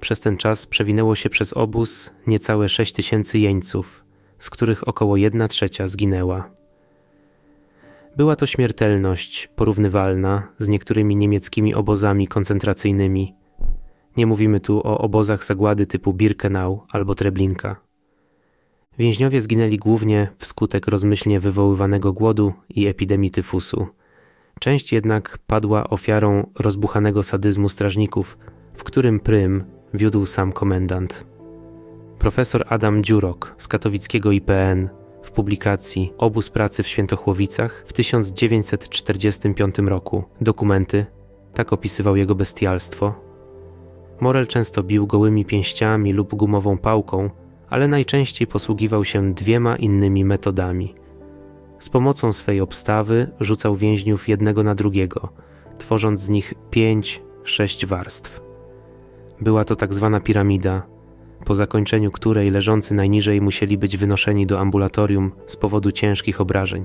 Przez 0.00 0.20
ten 0.20 0.36
czas 0.36 0.66
przewinęło 0.66 1.14
się 1.14 1.30
przez 1.30 1.52
obóz 1.52 2.14
niecałe 2.26 2.68
6 2.68 2.92
tysięcy 2.92 3.38
jeńców, 3.38 4.04
z 4.38 4.50
których 4.50 4.88
około 4.88 5.16
1 5.16 5.48
trzecia 5.48 5.86
zginęła. 5.86 6.55
Była 8.16 8.36
to 8.36 8.46
śmiertelność 8.46 9.48
porównywalna 9.56 10.48
z 10.58 10.68
niektórymi 10.68 11.16
niemieckimi 11.16 11.74
obozami 11.74 12.28
koncentracyjnymi. 12.28 13.34
Nie 14.16 14.26
mówimy 14.26 14.60
tu 14.60 14.78
o 14.78 14.98
obozach 14.98 15.44
zagłady 15.44 15.86
typu 15.86 16.12
Birkenau 16.12 16.82
albo 16.92 17.14
Treblinka. 17.14 17.76
Więźniowie 18.98 19.40
zginęli 19.40 19.78
głównie 19.78 20.28
wskutek 20.38 20.86
rozmyślnie 20.86 21.40
wywoływanego 21.40 22.12
głodu 22.12 22.52
i 22.68 22.86
epidemii 22.86 23.30
tyfusu. 23.30 23.86
Część 24.60 24.92
jednak 24.92 25.38
padła 25.46 25.90
ofiarą 25.90 26.50
rozbuchanego 26.58 27.22
sadyzmu 27.22 27.68
strażników, 27.68 28.38
w 28.74 28.84
którym 28.84 29.20
prym 29.20 29.64
wiódł 29.94 30.26
sam 30.26 30.52
komendant. 30.52 31.26
Profesor 32.18 32.64
Adam 32.68 33.02
Dziurok 33.02 33.54
z 33.58 33.68
katowickiego 33.68 34.32
IPN 34.32 34.88
w 35.26 35.30
publikacji 35.30 36.12
Obóz 36.18 36.50
pracy 36.50 36.82
w 36.82 36.88
Świętochłowicach 36.88 37.84
w 37.86 37.92
1945 37.92 39.78
roku 39.78 40.24
dokumenty, 40.40 41.06
tak 41.54 41.72
opisywał 41.72 42.16
jego 42.16 42.34
bestialstwo. 42.34 43.14
Morel 44.20 44.46
często 44.46 44.82
bił 44.82 45.06
gołymi 45.06 45.44
pięściami 45.44 46.12
lub 46.12 46.34
gumową 46.34 46.78
pałką, 46.78 47.30
ale 47.68 47.88
najczęściej 47.88 48.46
posługiwał 48.46 49.04
się 49.04 49.34
dwiema 49.34 49.76
innymi 49.76 50.24
metodami. 50.24 50.94
Z 51.78 51.88
pomocą 51.88 52.32
swej 52.32 52.60
obstawy 52.60 53.30
rzucał 53.40 53.76
więźniów 53.76 54.28
jednego 54.28 54.62
na 54.62 54.74
drugiego, 54.74 55.28
tworząc 55.78 56.20
z 56.20 56.28
nich 56.28 56.54
pięć, 56.70 57.22
sześć 57.44 57.86
warstw. 57.86 58.40
Była 59.40 59.64
to 59.64 59.76
tak 59.76 59.94
zwana 59.94 60.20
piramida, 60.20 60.82
po 61.46 61.54
zakończeniu 61.54 62.10
której 62.10 62.50
leżący 62.50 62.94
najniżej 62.94 63.40
musieli 63.40 63.78
być 63.78 63.96
wynoszeni 63.96 64.46
do 64.46 64.60
ambulatorium 64.60 65.32
z 65.46 65.56
powodu 65.56 65.92
ciężkich 65.92 66.40
obrażeń. 66.40 66.84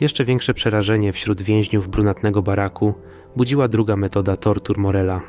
Jeszcze 0.00 0.24
większe 0.24 0.54
przerażenie 0.54 1.12
wśród 1.12 1.42
więźniów 1.42 1.88
brunatnego 1.88 2.42
baraku 2.42 2.94
budziła 3.36 3.68
druga 3.68 3.96
metoda 3.96 4.36
tortur 4.36 4.78
Morela. 4.78 5.20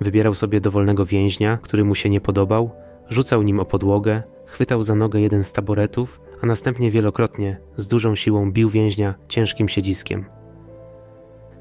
Wybierał 0.00 0.34
sobie 0.34 0.60
dowolnego 0.60 1.06
więźnia, 1.06 1.58
który 1.62 1.84
mu 1.84 1.94
się 1.94 2.10
nie 2.10 2.20
podobał, 2.20 2.70
rzucał 3.08 3.42
nim 3.42 3.60
o 3.60 3.64
podłogę, 3.64 4.22
chwytał 4.46 4.82
za 4.82 4.94
nogę 4.94 5.20
jeden 5.20 5.44
z 5.44 5.52
taboretów, 5.52 6.20
a 6.42 6.46
następnie 6.46 6.90
wielokrotnie 6.90 7.60
z 7.76 7.88
dużą 7.88 8.14
siłą 8.14 8.52
bił 8.52 8.70
więźnia 8.70 9.14
ciężkim 9.28 9.68
siedziskiem. 9.68 10.24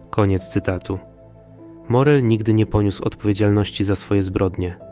Koniec 0.10 0.48
cytatu. 0.48 1.00
Morel 1.90 2.28
nigdy 2.28 2.54
nie 2.54 2.66
poniósł 2.66 3.04
odpowiedzialności 3.04 3.84
za 3.84 3.96
swoje 3.96 4.24
zbrodnie. 4.24 4.91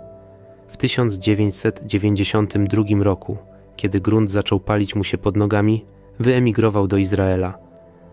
W 0.79 0.81
1992 0.81 3.03
roku, 3.03 3.37
kiedy 3.75 4.01
grunt 4.01 4.31
zaczął 4.31 4.59
palić 4.59 4.95
mu 4.95 5.03
się 5.03 5.17
pod 5.17 5.37
nogami, 5.37 5.85
wyemigrował 6.19 6.87
do 6.87 6.97
Izraela, 6.97 7.57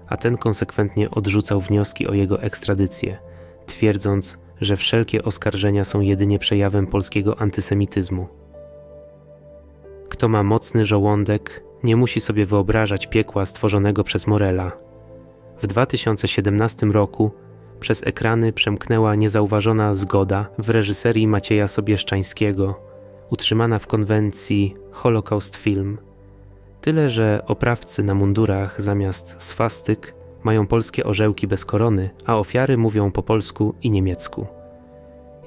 a 0.09 0.17
ten 0.17 0.37
konsekwentnie 0.37 1.11
odrzucał 1.11 1.61
wnioski 1.61 2.07
o 2.07 2.15
jego 2.15 2.43
ekstradycję, 2.43 3.19
twierdząc, 3.67 4.39
że 4.61 4.77
wszelkie 4.77 5.23
oskarżenia 5.23 5.85
są 5.85 6.01
jedynie 6.01 6.39
przejawem 6.39 6.87
polskiego 6.87 7.41
antysemityzmu. 7.41 8.27
Kto 10.09 10.29
ma 10.29 10.43
mocny 10.43 10.85
żołądek, 10.85 11.65
nie 11.85 11.97
musi 11.97 12.21
sobie 12.21 12.47
wyobrażać 12.47 13.07
piekła 13.07 13.45
stworzonego 13.45 14.05
przez 14.05 14.27
Morela. 14.27 14.73
W 15.63 15.67
2017 15.67 16.87
roku 16.87 17.31
przez 17.81 18.07
ekrany 18.07 18.53
przemknęła 18.53 19.15
niezauważona 19.15 19.95
zgoda 19.95 20.49
w 20.59 20.71
reżyserii 20.71 21.27
Macieja 21.27 21.69
Sobieszczańskiego, 21.69 22.81
utrzymana 23.31 23.79
w 23.79 23.87
konwencji 23.87 24.77
Holocaust 24.91 25.57
Film. 25.57 25.99
Tyle, 26.81 27.09
że 27.09 27.43
oprawcy 27.47 28.03
na 28.03 28.15
mundurach 28.15 28.83
zamiast 28.83 29.35
swastyk 29.39 30.15
mają 30.45 30.67
polskie 30.67 31.05
orzełki 31.05 31.47
bez 31.47 31.65
korony, 31.65 32.11
a 32.27 32.37
ofiary 32.37 32.77
mówią 32.77 33.13
po 33.13 33.23
polsku 33.23 33.75
i 33.83 33.91
niemiecku. 33.91 34.47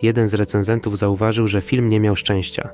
Jeden 0.02 0.28
z 0.28 0.34
recenzentów 0.34 0.98
zauważył, 0.98 1.48
że 1.48 1.62
film 1.62 1.90
nie 1.90 2.00
miał 2.00 2.16
szczęścia. 2.16 2.70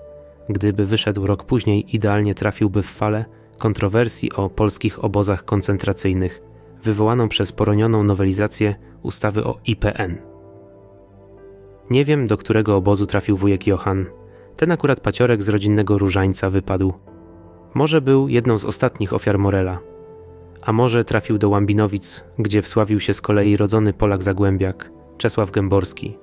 Gdyby 0.50 0.86
wyszedł 0.86 1.26
rok 1.26 1.44
później, 1.44 1.96
idealnie 1.96 2.34
trafiłby 2.36 2.84
w 2.84 2.86
falę 2.86 3.26
kontrowersji 3.58 4.34
o 4.34 4.50
polskich 4.50 5.04
obozach 5.04 5.46
koncentracyjnych, 5.46 6.42
wywołaną 6.86 7.30
przez 7.30 7.52
poronioną 7.52 8.04
nowelizację 8.04 8.76
ustawy 9.04 9.44
o 9.44 9.58
IPN. 9.66 10.18
Nie 11.90 12.06
wiem, 12.06 12.28
do 12.28 12.38
którego 12.38 12.76
obozu 12.76 13.06
trafił 13.06 13.38
wujek 13.38 13.68
Johan. 13.68 14.06
Ten 14.56 14.72
akurat 14.72 15.00
paciorek 15.00 15.44
z 15.44 15.50
rodzinnego 15.50 15.98
różańca 15.98 16.50
wypadł. 16.50 16.94
Może 17.74 18.02
był 18.02 18.30
jedną 18.30 18.58
z 18.58 18.66
ostatnich 18.66 19.14
ofiar 19.14 19.40
Morela. 19.40 19.80
A 20.62 20.74
może 20.74 21.04
trafił 21.04 21.38
do 21.38 21.50
Łambinowic, 21.50 22.26
gdzie 22.40 22.62
wsławił 22.62 23.00
się 23.00 23.14
z 23.14 23.22
kolei 23.22 23.58
rodzony 23.58 23.94
Polak 23.94 24.24
Zagłębiak, 24.24 24.92
Czesław 25.18 25.52
Gęborski, 25.52 26.18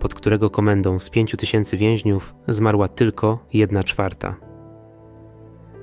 pod 0.00 0.14
którego 0.14 0.50
komendą 0.50 0.98
z 0.98 1.10
pięciu 1.10 1.36
tysięcy 1.36 1.76
więźniów 1.76 2.34
zmarła 2.48 2.88
tylko 2.88 3.38
jedna 3.52 3.82
czwarta. 3.82 4.36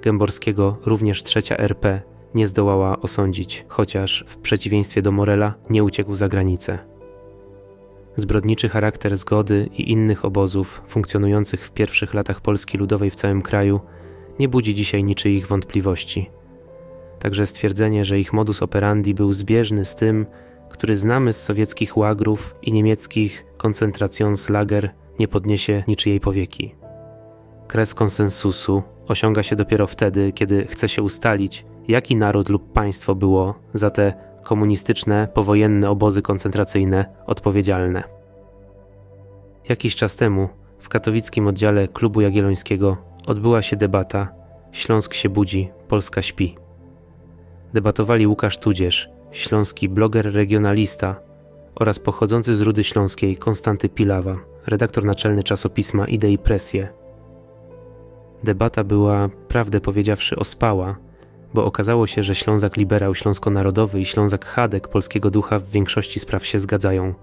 Gęborskiego 0.01 0.77
również 0.85 1.23
trzecia 1.23 1.57
RP 1.57 2.01
nie 2.35 2.47
zdołała 2.47 3.01
osądzić, 3.01 3.65
chociaż 3.67 4.25
w 4.27 4.37
przeciwieństwie 4.37 5.01
do 5.01 5.11
Morela 5.11 5.53
nie 5.69 5.83
uciekł 5.83 6.15
za 6.15 6.27
granicę. 6.27 6.79
Zbrodniczy 8.15 8.69
charakter 8.69 9.17
zgody 9.17 9.69
i 9.77 9.91
innych 9.91 10.25
obozów 10.25 10.81
funkcjonujących 10.87 11.65
w 11.65 11.71
pierwszych 11.71 12.13
latach 12.13 12.41
Polski 12.41 12.77
Ludowej 12.77 13.11
w 13.11 13.15
całym 13.15 13.41
kraju 13.41 13.79
nie 14.39 14.49
budzi 14.49 14.73
dzisiaj 14.73 15.03
niczyich 15.03 15.47
wątpliwości. 15.47 16.29
Także 17.19 17.45
stwierdzenie, 17.45 18.05
że 18.05 18.19
ich 18.19 18.33
modus 18.33 18.63
operandi 18.63 19.13
był 19.13 19.33
zbieżny 19.33 19.85
z 19.85 19.95
tym, 19.95 20.25
który 20.69 20.95
znamy 20.95 21.33
z 21.33 21.43
sowieckich 21.43 21.97
łagrów 21.97 22.55
i 22.61 22.73
niemieckich 22.73 23.45
koncentrationslager, 23.57 24.89
nie 25.19 25.27
podniesie 25.27 25.83
niczyjej 25.87 26.19
powieki. 26.19 26.75
Kres 27.67 27.93
konsensusu 27.93 28.83
osiąga 29.07 29.43
się 29.43 29.55
dopiero 29.55 29.87
wtedy, 29.87 30.31
kiedy 30.31 30.65
chce 30.65 30.87
się 30.87 31.01
ustalić, 31.01 31.65
jaki 31.87 32.15
naród 32.15 32.49
lub 32.49 32.73
państwo 32.73 33.15
było 33.15 33.55
za 33.73 33.89
te 33.89 34.13
komunistyczne, 34.43 35.27
powojenne 35.33 35.89
obozy 35.89 36.21
koncentracyjne 36.21 37.05
odpowiedzialne. 37.25 38.03
Jakiś 39.69 39.95
czas 39.95 40.15
temu 40.15 40.49
w 40.79 40.89
katowickim 40.89 41.47
oddziale 41.47 41.87
Klubu 41.87 42.21
Jagiellońskiego 42.21 42.97
odbyła 43.27 43.61
się 43.61 43.75
debata 43.75 44.45
Śląsk 44.71 45.13
się 45.13 45.29
budzi, 45.29 45.71
Polska 45.87 46.21
śpi. 46.21 46.55
Debatowali 47.73 48.27
Łukasz 48.27 48.57
Tudzież, 48.57 49.09
śląski 49.31 49.89
bloger 49.89 50.33
regionalista 50.33 51.19
oraz 51.75 51.99
pochodzący 51.99 52.55
z 52.55 52.61
Rudy 52.61 52.83
Śląskiej 52.83 53.37
Konstanty 53.37 53.89
Pilawa, 53.89 54.35
redaktor 54.67 55.03
naczelny 55.05 55.43
czasopisma 55.43 56.07
Idei 56.07 56.37
Presje. 56.37 56.89
Debata 58.43 58.83
była, 58.83 59.29
prawdę 59.47 59.81
powiedziawszy, 59.81 60.35
ospała, 60.35 60.97
bo 61.55 61.65
okazało 61.65 62.07
się, 62.07 62.23
że 62.23 62.35
Ślązak 62.35 62.77
liberał 62.77 63.15
śląsko-narodowy 63.15 64.01
i 64.01 64.05
Ślązak 64.05 64.45
Hadek 64.45 64.87
polskiego 64.87 65.31
ducha 65.31 65.59
w 65.59 65.69
większości 65.69 66.19
spraw 66.19 66.45
się 66.45 66.59
zgadzają. 66.59 67.13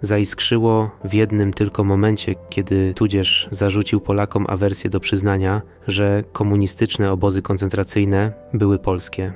Zaiskrzyło 0.00 0.90
w 1.04 1.14
jednym 1.14 1.52
tylko 1.52 1.84
momencie, 1.84 2.34
kiedy 2.48 2.94
tudzież 2.94 3.48
zarzucił 3.50 4.00
Polakom 4.00 4.46
awersję 4.48 4.90
do 4.90 5.00
przyznania, 5.00 5.62
że 5.86 6.24
komunistyczne 6.32 7.12
obozy 7.12 7.42
koncentracyjne 7.42 8.32
były 8.54 8.78
polskie. 8.78 9.32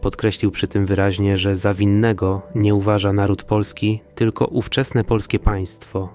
Podkreślił 0.00 0.50
przy 0.50 0.68
tym 0.68 0.86
wyraźnie, 0.86 1.36
że 1.36 1.54
za 1.54 1.74
winnego 1.74 2.42
nie 2.54 2.74
uważa 2.74 3.12
naród 3.12 3.42
polski, 3.42 4.02
tylko 4.14 4.44
ówczesne 4.44 5.04
polskie 5.04 5.38
państwo, 5.38 6.08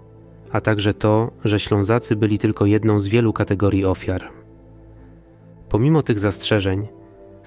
a 0.52 0.62
także 0.62 0.94
to, 0.94 1.32
że 1.46 1.60
Ślązacy 1.60 2.16
byli 2.16 2.40
tylko 2.40 2.66
jedną 2.66 3.00
z 3.00 3.08
wielu 3.08 3.34
kategorii 3.34 3.86
ofiar. 3.86 4.30
Pomimo 5.70 6.02
tych 6.02 6.20
zastrzeżeń, 6.20 6.88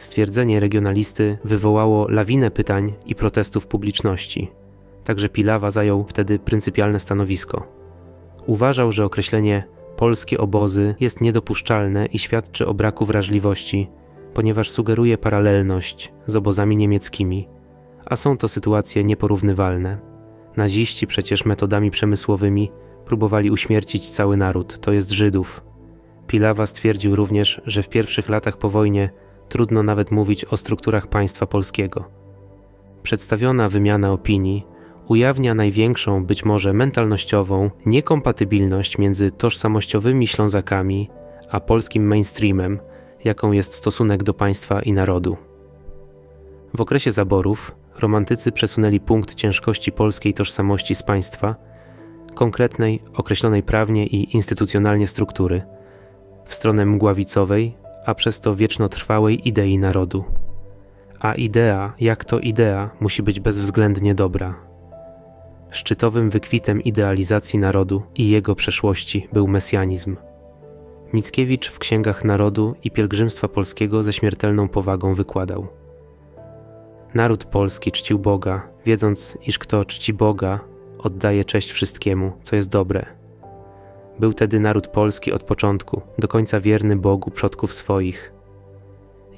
stwierdzenie 0.04 0.60
regionalisty 0.60 1.38
wywołało 1.44 2.08
lawinę 2.08 2.50
pytań 2.50 2.92
i 3.06 3.14
protestów 3.14 3.66
publiczności. 3.66 4.50
Także 5.04 5.28
Pilawa 5.28 5.70
zajął 5.70 6.04
wtedy 6.08 6.38
pryncypialne 6.38 6.98
stanowisko. 6.98 7.66
Uważał, 8.46 8.92
że 8.92 9.04
określenie 9.04 9.64
polskie 9.96 10.38
obozy 10.38 10.94
jest 11.00 11.20
niedopuszczalne 11.20 12.06
i 12.06 12.18
świadczy 12.18 12.66
o 12.66 12.74
braku 12.74 13.06
wrażliwości 13.06 13.88
ponieważ 14.34 14.70
sugeruje 14.70 15.18
paralelność 15.18 16.12
z 16.26 16.36
obozami 16.36 16.76
niemieckimi, 16.76 17.48
a 18.06 18.16
są 18.16 18.36
to 18.36 18.48
sytuacje 18.48 19.04
nieporównywalne. 19.04 19.98
Naziści 20.56 21.06
przecież 21.06 21.44
metodami 21.44 21.90
przemysłowymi 21.90 22.70
próbowali 23.04 23.50
uśmiercić 23.50 24.10
cały 24.10 24.36
naród, 24.36 24.80
to 24.80 24.92
jest 24.92 25.10
Żydów. 25.10 25.64
Pilawa 26.26 26.66
stwierdził 26.66 27.16
również, 27.16 27.60
że 27.66 27.82
w 27.82 27.88
pierwszych 27.88 28.28
latach 28.28 28.56
po 28.58 28.70
wojnie 28.70 29.10
trudno 29.52 29.82
nawet 29.82 30.10
mówić 30.10 30.44
o 30.44 30.56
strukturach 30.56 31.06
państwa 31.06 31.46
polskiego. 31.46 32.04
Przedstawiona 33.02 33.68
wymiana 33.68 34.12
opinii 34.12 34.66
ujawnia 35.08 35.54
największą, 35.54 36.24
być 36.24 36.44
może 36.44 36.72
mentalnościową, 36.72 37.70
niekompatybilność 37.86 38.98
między 38.98 39.30
tożsamościowymi 39.30 40.26
Ślązakami 40.26 41.10
a 41.50 41.60
polskim 41.60 42.06
mainstreamem, 42.06 42.80
jaką 43.24 43.52
jest 43.52 43.74
stosunek 43.74 44.22
do 44.22 44.34
państwa 44.34 44.82
i 44.82 44.92
narodu. 44.92 45.36
W 46.74 46.80
okresie 46.80 47.12
zaborów 47.12 47.74
romantycy 47.98 48.52
przesunęli 48.52 49.00
punkt 49.00 49.34
ciężkości 49.34 49.92
polskiej 49.92 50.34
tożsamości 50.34 50.94
z 50.94 51.02
państwa, 51.02 51.56
konkretnej, 52.34 53.02
określonej 53.14 53.62
prawnie 53.62 54.06
i 54.06 54.36
instytucjonalnie 54.36 55.06
struktury, 55.06 55.62
w 56.44 56.54
stronę 56.54 56.86
mgławicowej, 56.86 57.81
a 58.06 58.14
przez 58.14 58.40
to 58.40 58.56
wiecznotrwałej 58.56 59.48
idei 59.48 59.78
narodu. 59.78 60.24
A 61.20 61.34
idea, 61.34 61.94
jak 62.00 62.24
to 62.24 62.38
idea, 62.38 62.90
musi 63.00 63.22
być 63.22 63.40
bezwzględnie 63.40 64.14
dobra. 64.14 64.54
Szczytowym 65.70 66.30
wykwitem 66.30 66.82
idealizacji 66.82 67.58
narodu 67.58 68.02
i 68.14 68.28
jego 68.28 68.54
przeszłości 68.54 69.28
był 69.32 69.48
mesjanizm. 69.48 70.16
Mickiewicz 71.12 71.70
w 71.70 71.78
księgach 71.78 72.24
narodu 72.24 72.74
i 72.84 72.90
pielgrzymstwa 72.90 73.48
polskiego 73.48 74.02
ze 74.02 74.12
śmiertelną 74.12 74.68
powagą 74.68 75.14
wykładał. 75.14 75.66
Naród 77.14 77.44
polski 77.44 77.92
czcił 77.92 78.18
Boga, 78.18 78.68
wiedząc, 78.86 79.38
iż 79.46 79.58
kto 79.58 79.84
czci 79.84 80.12
Boga, 80.12 80.60
oddaje 80.98 81.44
cześć 81.44 81.70
wszystkiemu, 81.70 82.32
co 82.42 82.56
jest 82.56 82.70
dobre. 82.70 83.21
Był 84.18 84.32
tedy 84.32 84.60
naród 84.60 84.86
polski 84.86 85.32
od 85.32 85.42
początku, 85.42 86.00
do 86.18 86.28
końca 86.28 86.60
wierny 86.60 86.96
Bogu 86.96 87.30
przodków 87.30 87.72
swoich. 87.72 88.32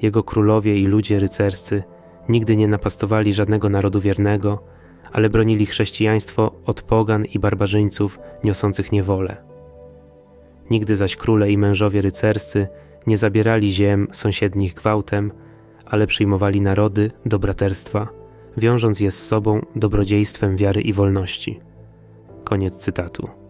Jego 0.02 0.22
królowie 0.22 0.78
i 0.78 0.86
ludzie 0.86 1.18
rycerscy 1.18 1.82
nigdy 2.28 2.56
nie 2.56 2.68
napastowali 2.68 3.32
żadnego 3.32 3.68
narodu 3.68 4.00
wiernego, 4.00 4.62
ale 5.12 5.30
bronili 5.30 5.66
chrześcijaństwo 5.66 6.52
od 6.66 6.82
pogan 6.82 7.24
i 7.24 7.38
barbarzyńców 7.38 8.18
niosących 8.44 8.92
niewolę. 8.92 9.36
Nigdy 10.70 10.96
zaś 10.96 11.16
króle 11.16 11.50
i 11.50 11.58
mężowie 11.58 12.02
rycerscy 12.02 12.68
nie 13.06 13.16
zabierali 13.16 13.72
ziem 13.72 14.08
sąsiednich 14.12 14.74
gwałtem, 14.74 15.32
ale 15.86 16.06
przyjmowali 16.06 16.60
narody 16.60 17.10
do 17.26 17.38
braterstwa, 17.38 18.08
wiążąc 18.56 19.00
je 19.00 19.10
z 19.10 19.26
sobą 19.26 19.66
dobrodziejstwem 19.76 20.56
wiary 20.56 20.80
i 20.80 20.92
wolności. 20.92 21.60
Koniec 22.44 22.74
cytatu. 22.74 23.43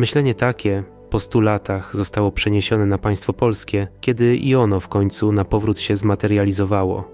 Myślenie 0.00 0.34
takie 0.34 0.84
po 1.10 1.20
stu 1.20 1.40
latach 1.40 1.96
zostało 1.96 2.32
przeniesione 2.32 2.86
na 2.86 2.98
państwo 2.98 3.32
polskie, 3.32 3.88
kiedy 4.00 4.36
i 4.36 4.54
ono 4.54 4.80
w 4.80 4.88
końcu 4.88 5.32
na 5.32 5.44
powrót 5.44 5.80
się 5.80 5.96
zmaterializowało. 5.96 7.10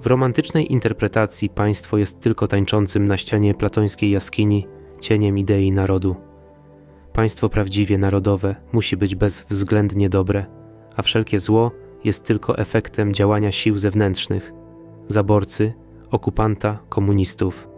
W 0.00 0.06
romantycznej 0.06 0.72
interpretacji 0.72 1.48
państwo 1.48 1.98
jest 1.98 2.20
tylko 2.20 2.46
tańczącym 2.46 3.04
na 3.04 3.16
ścianie 3.16 3.54
platońskiej 3.54 4.10
jaskini 4.10 4.66
cieniem 5.00 5.38
idei 5.38 5.72
narodu. 5.72 6.16
Państwo 7.12 7.48
prawdziwie 7.48 7.98
narodowe 7.98 8.56
musi 8.72 8.96
być 8.96 9.14
bezwzględnie 9.14 10.08
dobre, 10.08 10.46
a 10.96 11.02
wszelkie 11.02 11.38
zło 11.38 11.70
jest 12.04 12.24
tylko 12.24 12.58
efektem 12.58 13.12
działania 13.12 13.52
sił 13.52 13.78
zewnętrznych 13.78 14.52
zaborcy, 15.08 15.74
okupanta, 16.10 16.78
komunistów. 16.88 17.68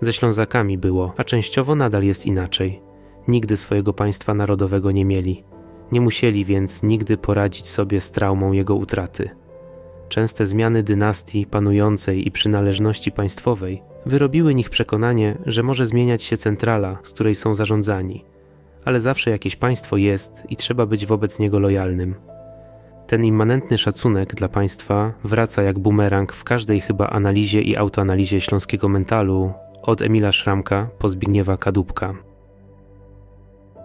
Ze 0.00 0.12
Ślązakami 0.12 0.78
było, 0.78 1.14
a 1.16 1.24
częściowo 1.24 1.74
nadal 1.74 2.02
jest 2.02 2.26
inaczej. 2.26 2.87
Nigdy 3.28 3.56
swojego 3.56 3.92
państwa 3.92 4.34
narodowego 4.34 4.90
nie 4.90 5.04
mieli. 5.04 5.44
Nie 5.92 6.00
musieli 6.00 6.44
więc 6.44 6.82
nigdy 6.82 7.16
poradzić 7.16 7.68
sobie 7.68 8.00
z 8.00 8.10
traumą 8.10 8.52
jego 8.52 8.74
utraty. 8.74 9.30
Częste 10.08 10.46
zmiany 10.46 10.82
dynastii 10.82 11.46
panującej 11.46 12.26
i 12.28 12.30
przynależności 12.30 13.12
państwowej 13.12 13.82
wyrobiły 14.06 14.54
nich 14.54 14.70
przekonanie, 14.70 15.38
że 15.46 15.62
może 15.62 15.86
zmieniać 15.86 16.22
się 16.22 16.36
centrala, 16.36 16.98
z 17.02 17.12
której 17.12 17.34
są 17.34 17.54
zarządzani, 17.54 18.24
ale 18.84 19.00
zawsze 19.00 19.30
jakieś 19.30 19.56
państwo 19.56 19.96
jest 19.96 20.42
i 20.48 20.56
trzeba 20.56 20.86
być 20.86 21.06
wobec 21.06 21.38
niego 21.38 21.58
lojalnym. 21.58 22.14
Ten 23.06 23.24
immanentny 23.24 23.78
szacunek 23.78 24.34
dla 24.34 24.48
państwa 24.48 25.12
wraca 25.24 25.62
jak 25.62 25.78
bumerang 25.78 26.32
w 26.32 26.44
każdej 26.44 26.80
chyba 26.80 27.06
analizie 27.10 27.62
i 27.62 27.76
autoanalizie 27.76 28.40
śląskiego 28.40 28.88
mentalu, 28.88 29.52
od 29.82 30.02
Emila 30.02 30.32
Szramka 30.32 30.88
po 30.98 31.08
Zbigniewa 31.08 31.56
Kadubka. 31.56 32.27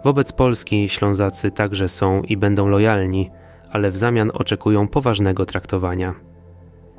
Wobec 0.04 0.32
Polski 0.32 0.88
Ślązacy 0.88 1.50
także 1.50 1.88
są 1.88 2.22
i 2.22 2.36
będą 2.36 2.68
lojalni, 2.68 3.30
ale 3.70 3.90
w 3.90 3.96
zamian 3.96 4.30
oczekują 4.34 4.88
poważnego 4.88 5.46
traktowania. 5.46 6.14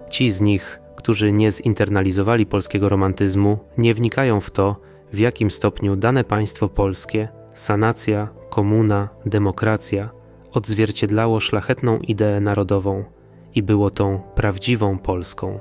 Ci 0.10 0.30
z 0.30 0.42
nich, 0.42 0.80
którzy 0.96 1.32
nie 1.32 1.52
zinternalizowali 1.52 2.46
polskiego 2.46 2.90
romantyzmu, 2.90 3.60
nie 3.78 3.94
wnikają 3.94 4.42
w 4.42 4.52
to, 4.52 4.76
w 5.14 5.20
jakim 5.20 5.52
stopniu 5.52 5.96
dane 5.96 6.24
państwo 6.24 6.70
polskie, 6.70 7.28
sanacja, 7.54 8.28
komuna, 8.50 9.10
demokracja 9.26 10.10
odzwierciedlało 10.52 11.40
szlachetną 11.40 12.00
ideę 12.00 12.40
narodową 12.42 13.04
i 13.56 13.64
było 13.64 13.90
tą 13.90 14.20
prawdziwą 14.36 15.00
Polską. 15.00 15.60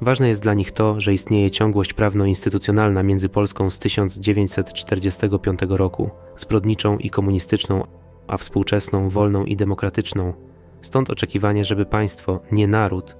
Ważne 0.00 0.28
jest 0.28 0.42
dla 0.42 0.54
nich 0.54 0.72
to, 0.72 1.00
że 1.00 1.12
istnieje 1.12 1.50
ciągłość 1.50 1.92
prawno-instytucjonalna 1.92 3.02
między 3.02 3.28
Polską 3.28 3.70
z 3.70 3.78
1945 3.78 5.60
roku, 5.68 6.10
zbrodniczą 6.36 6.98
i 6.98 7.10
komunistyczną, 7.10 7.86
a 8.28 8.36
współczesną, 8.36 9.08
wolną 9.08 9.44
i 9.44 9.56
demokratyczną, 9.56 10.34
Stąd 10.80 11.10
oczekiwanie, 11.10 11.64
żeby 11.64 11.86
państwo, 11.86 12.40
nie 12.52 12.68
naród, 12.68 13.16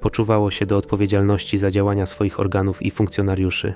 poczuwało 0.00 0.50
się 0.50 0.66
do 0.66 0.76
odpowiedzialności 0.76 1.58
za 1.58 1.70
działania 1.70 2.06
swoich 2.06 2.40
organów 2.40 2.82
i 2.82 2.90
funkcjonariuszy. 2.90 3.74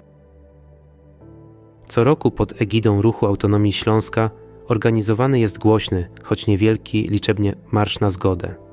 Co 1.86 2.04
roku 2.04 2.30
pod 2.30 2.62
egidą 2.62 3.02
Ruchu 3.02 3.26
Autonomii 3.26 3.72
Śląska 3.72 4.30
organizowany 4.68 5.40
jest 5.40 5.58
głośny, 5.58 6.10
choć 6.22 6.46
niewielki, 6.46 7.08
liczebnie 7.08 7.54
Marsz 7.70 8.00
na 8.00 8.10
Zgodę. 8.10 8.67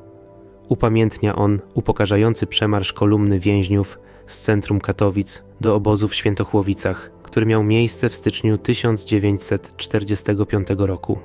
Upamiętnia 0.70 1.36
on 1.36 1.60
upokarzający 1.74 2.48
przemarsz 2.48 2.94
kolumny 2.94 3.40
więźniów 3.40 4.00
z 4.26 4.42
centrum 4.42 4.80
Katowic 4.80 5.44
do 5.62 5.76
obozu 5.76 6.08
w 6.08 6.16
Świętochłowicach, 6.16 7.12
który 7.24 7.46
miał 7.46 7.64
miejsce 7.64 8.10
w 8.10 8.16
styczniu 8.16 8.58
1945 8.58 10.68
roku. 10.78 11.20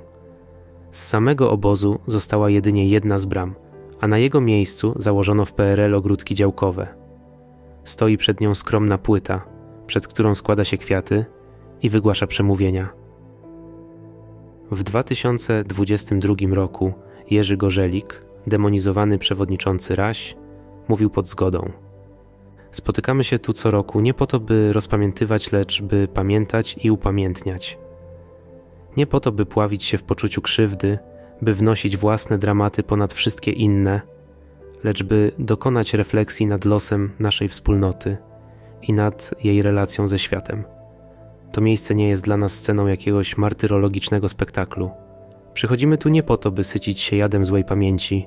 Z 0.91 1.07
samego 1.07 1.51
obozu 1.51 1.99
została 2.07 2.51
jedynie 2.51 2.89
jedna 2.89 3.19
z 3.19 3.27
bram, 3.27 3.55
a 4.01 4.09
na 4.09 4.19
jego 4.19 4.41
miejscu 4.41 4.95
założono 4.97 5.45
w 5.45 5.53
PRL 5.53 5.95
ogródki 5.95 6.35
działkowe. 6.35 6.89
Stoi 7.85 8.17
przed 8.17 8.41
nią 8.41 8.55
skromna 8.55 8.99
płyta, 8.99 9.47
przed 9.87 10.09
którą 10.09 10.35
składa 10.35 10.65
się 10.65 10.79
kwiaty 10.79 11.25
i 11.83 11.89
wygłasza 11.89 12.27
przemówienia. 12.27 12.89
W 14.71 14.83
2022 14.83 16.35
roku 16.53 16.93
Jerzy 17.31 17.57
Gorzelik, 17.57 18.23
demonizowany 18.47 19.19
przewodniczący 19.19 19.95
Raś, 19.95 20.37
mówił 20.89 21.11
pod 21.11 21.29
zgodą. 21.29 21.71
Spotykamy 22.73 23.25
się 23.25 23.39
tu 23.39 23.53
co 23.53 23.71
roku 23.71 24.01
nie 24.01 24.15
po 24.15 24.27
to, 24.27 24.41
by 24.41 24.73
rozpamiętywać, 24.73 25.53
lecz 25.53 25.83
by 25.83 26.09
pamiętać 26.15 26.77
i 26.83 26.91
upamiętniać. 26.91 27.79
Nie 28.97 29.07
po 29.07 29.21
to, 29.21 29.33
by 29.33 29.47
pławić 29.47 29.85
się 29.85 29.99
w 29.99 30.03
poczuciu 30.03 30.43
krzywdy, 30.43 30.99
by 31.43 31.55
wnosić 31.55 31.97
własne 31.97 32.39
dramaty 32.39 32.83
ponad 32.83 33.13
wszystkie 33.13 33.51
inne, 33.51 34.01
lecz 34.85 35.03
by 35.03 35.33
dokonać 35.39 35.95
refleksji 35.95 36.47
nad 36.47 36.65
losem 36.65 37.11
naszej 37.19 37.49
wspólnoty 37.49 38.17
i 38.83 38.93
nad 38.93 39.35
jej 39.45 39.63
relacją 39.63 40.09
ze 40.09 40.19
światem. 40.19 40.65
To 41.53 41.61
miejsce 41.61 41.95
nie 41.95 42.09
jest 42.09 42.25
dla 42.25 42.37
nas 42.37 42.53
sceną 42.53 42.87
jakiegoś 42.87 43.37
martyrologicznego 43.37 44.29
spektaklu. 44.29 44.91
Przychodzimy 45.55 45.99
tu 45.99 46.09
nie 46.09 46.23
po 46.23 46.37
to, 46.37 46.51
by 46.51 46.65
sycić 46.65 47.01
się 47.01 47.17
jadem 47.17 47.45
złej 47.45 47.65
pamięci, 47.65 48.27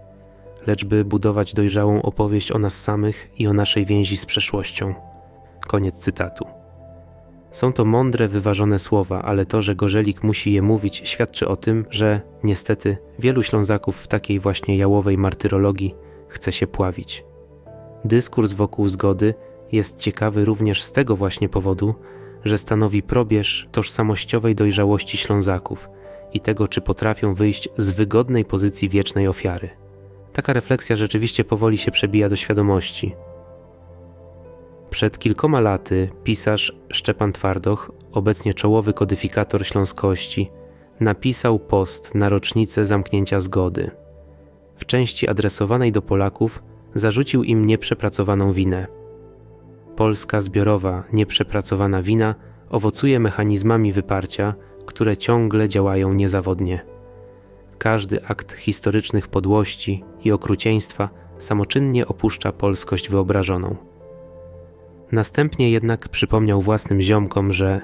lecz 0.68 0.86
by 0.86 1.06
budować 1.06 1.54
dojrzałą 1.54 2.02
opowieść 2.02 2.52
o 2.52 2.60
nas 2.60 2.82
samych 2.82 3.30
i 3.38 3.48
o 3.48 3.54
naszej 3.54 3.86
więzi 3.86 4.18
z 4.18 4.26
przeszłością. 4.26 4.94
Koniec 5.68 6.00
cytatu. 6.00 6.46
Są 7.52 7.74
to 7.74 7.86
mądre, 7.86 8.28
wyważone 8.28 8.80
słowa, 8.80 9.22
ale 9.22 9.46
to, 9.46 9.62
że 9.62 9.76
Gorzelik 9.76 10.24
musi 10.24 10.54
je 10.54 10.62
mówić, 10.62 11.02
świadczy 11.06 11.48
o 11.48 11.56
tym, 11.56 11.86
że 11.90 12.22
niestety 12.44 12.98
wielu 13.20 13.44
Ślązaków 13.44 13.98
w 14.02 14.08
takiej 14.08 14.40
właśnie 14.40 14.78
jałowej 14.78 15.18
martyrologii 15.18 15.96
chce 16.28 16.52
się 16.52 16.68
pławić. 16.68 17.26
Dyskurs 18.06 18.54
wokół 18.54 18.88
zgody 18.88 19.34
jest 19.72 20.00
ciekawy 20.00 20.46
również 20.46 20.84
z 20.84 20.92
tego 20.92 21.16
właśnie 21.16 21.50
powodu, 21.50 21.96
że 22.44 22.58
stanowi 22.58 23.04
probierz 23.04 23.68
tożsamościowej 23.72 24.56
dojrzałości 24.56 25.18
Ślązaków 25.18 25.90
i 26.34 26.40
tego, 26.40 26.68
czy 26.68 26.82
potrafią 26.82 27.34
wyjść 27.34 27.70
z 27.78 27.92
wygodnej 27.92 28.46
pozycji 28.46 28.90
wiecznej 28.90 29.28
ofiary. 29.28 29.70
Taka 30.34 30.54
refleksja 30.54 30.96
rzeczywiście 30.96 31.44
powoli 31.44 31.78
się 31.78 31.92
przebija 31.92 32.30
do 32.30 32.36
świadomości. 32.36 33.16
Przed 34.90 35.20
kilkoma 35.20 35.60
laty 35.60 36.10
pisarz 36.24 36.74
Szczepan 36.90 37.34
Twardoch, 37.34 37.92
obecnie 38.12 38.54
czołowy 38.54 38.94
kodyfikator 38.94 39.66
śląskości, 39.66 40.52
napisał 41.00 41.60
post 41.60 42.16
na 42.16 42.30
rocznicę 42.30 42.86
zamknięcia 42.86 43.40
zgody. 43.40 43.92
W 44.76 44.86
części 44.86 45.30
adresowanej 45.30 45.92
do 45.92 46.02
Polaków 46.02 46.64
zarzucił 46.94 47.44
im 47.44 47.66
nieprzepracowaną 47.66 48.54
winę. 48.54 48.88
Polska 49.96 50.42
zbiorowa, 50.42 51.04
nieprzepracowana 51.14 52.02
wina 52.02 52.36
owocuje 52.70 53.20
mechanizmami 53.20 53.92
wyparcia, 53.92 54.56
które 54.86 55.18
ciągle 55.18 55.70
działają 55.70 56.14
niezawodnie. 56.14 56.86
Każdy 57.78 58.26
akt 58.26 58.52
historycznych 58.54 59.28
podłości 59.28 60.04
i 60.24 60.32
okrucieństwa 60.32 61.10
samoczynnie 61.38 62.08
opuszcza 62.08 62.52
polskość 62.52 63.10
wyobrażoną. 63.10 63.76
Następnie 65.12 65.72
jednak 65.72 66.10
przypomniał 66.10 66.62
własnym 66.62 67.02
ziomkom, 67.02 67.54
że 67.54 67.82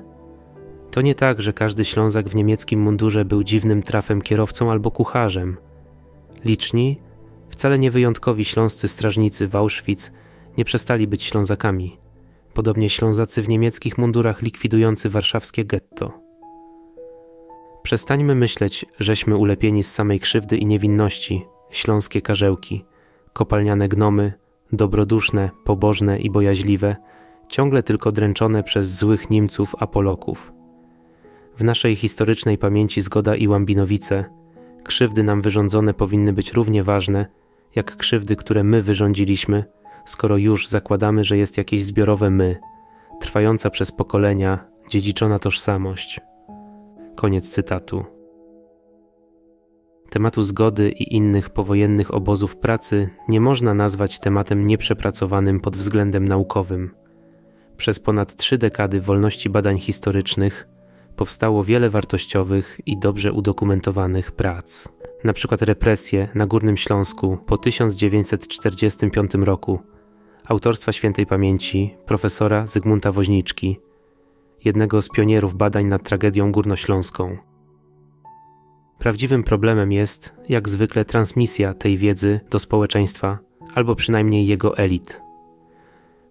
to 0.91 1.01
nie 1.01 1.15
tak, 1.15 1.41
że 1.41 1.53
każdy 1.53 1.85
Ślązak 1.85 2.29
w 2.29 2.35
niemieckim 2.35 2.81
mundurze 2.81 3.25
był 3.25 3.43
dziwnym 3.43 3.83
trafem 3.83 4.21
kierowcą 4.21 4.71
albo 4.71 4.91
kucharzem. 4.91 5.57
Liczni, 6.45 6.99
wcale 7.49 7.79
nie 7.79 7.91
wyjątkowi 7.91 8.45
śląscy 8.45 8.87
strażnicy 8.87 9.47
w 9.47 9.55
Auschwitz 9.55 10.11
nie 10.57 10.65
przestali 10.65 11.07
być 11.07 11.23
Ślązakami. 11.23 11.97
Podobnie 12.53 12.89
Ślązacy 12.89 13.41
w 13.41 13.49
niemieckich 13.49 13.97
mundurach 13.97 14.41
likwidujący 14.41 15.09
warszawskie 15.09 15.65
getto. 15.65 16.28
Przestańmy 17.89 18.35
myśleć, 18.35 18.85
żeśmy 18.99 19.37
ulepieni 19.37 19.83
z 19.83 19.91
samej 19.91 20.19
krzywdy 20.19 20.57
i 20.57 20.65
niewinności, 20.65 21.45
śląskie 21.71 22.21
karzełki, 22.21 22.85
kopalniane 23.33 23.87
gnomy, 23.87 24.33
dobroduszne, 24.73 25.49
pobożne 25.63 26.19
i 26.19 26.29
bojaźliwe, 26.29 26.95
ciągle 27.47 27.83
tylko 27.83 28.11
dręczone 28.11 28.63
przez 28.63 28.97
złych 28.97 29.29
Niemców 29.29 29.75
apoloków. 29.79 30.53
W 31.57 31.63
naszej 31.63 31.95
historycznej 31.95 32.57
pamięci 32.57 33.01
zgoda 33.01 33.35
i 33.35 33.47
Łambinowice, 33.47 34.25
krzywdy 34.83 35.23
nam 35.23 35.41
wyrządzone 35.41 35.93
powinny 35.93 36.33
być 36.33 36.53
równie 36.53 36.83
ważne, 36.83 37.25
jak 37.75 37.97
krzywdy, 37.97 38.35
które 38.35 38.63
my 38.63 38.81
wyrządziliśmy, 38.81 39.63
skoro 40.05 40.37
już 40.37 40.67
zakładamy, 40.67 41.23
że 41.23 41.37
jest 41.37 41.57
jakieś 41.57 41.83
zbiorowe 41.83 42.29
my, 42.29 42.59
trwająca 43.19 43.69
przez 43.69 43.91
pokolenia, 43.91 44.65
dziedziczona 44.89 45.39
tożsamość. 45.39 46.28
Koniec 47.19 47.49
cytatu. 47.49 48.05
Tematu 50.09 50.43
zgody 50.43 50.89
i 50.89 51.15
innych 51.15 51.49
powojennych 51.49 52.13
obozów 52.13 52.57
pracy 52.57 53.09
nie 53.27 53.41
można 53.41 53.73
nazwać 53.73 54.19
tematem 54.19 54.65
nieprzepracowanym 54.65 55.59
pod 55.59 55.77
względem 55.77 56.27
naukowym. 56.27 56.95
Przez 57.77 57.99
ponad 57.99 58.35
trzy 58.35 58.57
dekady 58.57 59.01
wolności 59.01 59.49
badań 59.49 59.79
historycznych 59.79 60.67
powstało 61.15 61.63
wiele 61.63 61.89
wartościowych 61.89 62.81
i 62.85 62.99
dobrze 62.99 63.33
udokumentowanych 63.33 64.31
prac. 64.31 64.89
Na 65.23 65.33
przykład 65.33 65.61
represje 65.61 66.29
na 66.35 66.47
Górnym 66.47 66.77
Śląsku 66.77 67.37
po 67.45 67.57
1945 67.57 69.31
roku, 69.33 69.79
autorstwa 70.47 70.91
świętej 70.91 71.25
pamięci 71.25 71.95
profesora 72.05 72.67
Zygmunta 72.67 73.11
Woźniczki, 73.11 73.79
jednego 74.65 75.01
z 75.01 75.09
pionierów 75.09 75.55
badań 75.55 75.85
nad 75.85 76.03
tragedią 76.03 76.51
górnośląską. 76.51 77.37
Prawdziwym 78.97 79.43
problemem 79.43 79.91
jest, 79.91 80.35
jak 80.49 80.69
zwykle, 80.69 81.05
transmisja 81.05 81.73
tej 81.73 81.97
wiedzy 81.97 82.39
do 82.49 82.59
społeczeństwa, 82.59 83.39
albo 83.75 83.95
przynajmniej 83.95 84.47
jego 84.47 84.77
elit. 84.77 85.21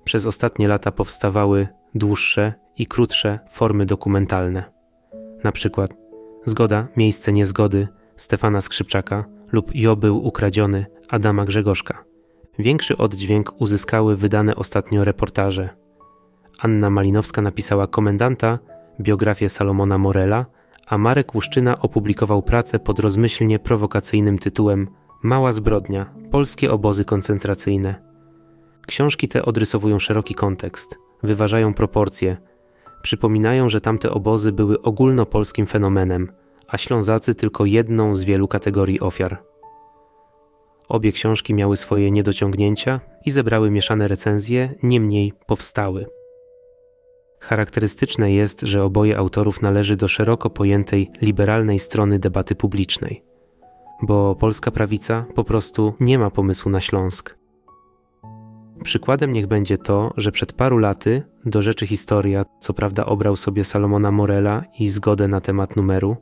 Przez 0.05 0.27
ostatnie 0.27 0.69
lata 0.69 0.93
powstawały 0.93 1.69
dłuższe 1.95 2.55
i 2.79 2.87
krótsze 2.87 3.39
formy 3.53 3.87
dokumentalne. 3.87 4.65
Na 5.45 5.53
przykład 5.53 5.97
Zgoda, 6.45 6.89
miejsce 6.97 7.33
niezgody 7.33 7.89
Stefana 8.17 8.61
Skrzypczaka 8.61 9.25
lub 9.53 9.75
Jo 9.75 9.97
był 9.97 10.27
ukradziony 10.27 10.87
Adama 11.09 11.45
Grzegorzka. 11.45 12.05
Większy 12.59 12.97
oddźwięk 12.97 13.61
uzyskały 13.61 14.17
wydane 14.17 14.57
ostatnio 14.57 15.05
reportaże. 15.05 15.69
Anna 16.59 16.91
Malinowska 16.91 17.43
napisała 17.43 17.87
Komendanta, 17.87 18.59
biografię 19.01 19.49
Salomona 19.49 19.99
Morela, 19.99 20.47
a 20.87 20.99
Marek 20.99 21.35
Łuszczyna 21.35 21.79
opublikował 21.79 22.43
pracę 22.43 22.79
pod 22.79 22.99
rozmyślnie 22.99 23.59
prowokacyjnym 23.59 24.39
tytułem 24.39 24.89
Mała 25.23 25.53
zbrodnia 25.53 26.15
polskie 26.31 26.73
obozy 26.73 27.05
koncentracyjne. 27.05 27.95
Książki 28.87 29.29
te 29.29 29.45
odrysowują 29.45 29.99
szeroki 29.99 30.35
kontekst, 30.35 30.99
wyważają 31.23 31.75
proporcje, 31.75 32.37
przypominają, 33.03 33.69
że 33.69 33.81
tamte 33.81 34.11
obozy 34.11 34.53
były 34.53 34.83
ogólnopolskim 34.83 35.67
fenomenem, 35.67 36.33
a 36.69 36.79
Ślązacy 36.79 37.35
tylko 37.35 37.65
jedną 37.65 38.15
z 38.15 38.25
wielu 38.25 38.49
kategorii 38.49 39.01
ofiar. 39.01 39.43
Obie 40.89 41.13
książki 41.13 41.55
miały 41.55 41.77
swoje 41.77 42.11
niedociągnięcia 42.11 43.01
i 43.27 43.31
zebrały 43.31 43.71
mieszane 43.71 44.09
recenzje, 44.09 44.75
niemniej 44.83 45.33
powstały. 45.47 46.18
Charakterystyczne 47.41 48.33
jest, 48.33 48.61
że 48.61 48.85
oboje 48.85 49.19
autorów 49.19 49.63
należy 49.63 49.97
do 49.97 50.09
szeroko 50.09 50.51
pojętej 50.51 51.11
liberalnej 51.21 51.79
strony 51.79 52.19
debaty 52.19 52.55
publicznej, 52.55 53.23
bo 54.03 54.35
polska 54.35 54.71
prawica 54.71 55.25
po 55.35 55.45
prostu 55.45 55.95
nie 56.01 56.19
ma 56.19 56.31
pomysłu 56.31 56.71
na 56.71 56.81
Śląsk. 56.81 57.39
Przykładem 58.85 59.33
niech 59.33 59.47
będzie 59.47 59.79
to, 59.79 60.13
że 60.17 60.33
przed 60.33 60.53
paru 60.53 60.79
laty 60.79 61.23
do 61.45 61.63
rzeczy 61.63 61.87
historia 61.87 62.45
co 62.61 62.75
prawda 62.75 63.07
obrał 63.07 63.37
sobie 63.37 63.65
Salomona 63.65 64.11
Morela 64.11 64.65
i 64.79 64.89
zgodę 64.89 65.29
na 65.29 65.41
temat 65.41 65.77
numeru, 65.77 66.17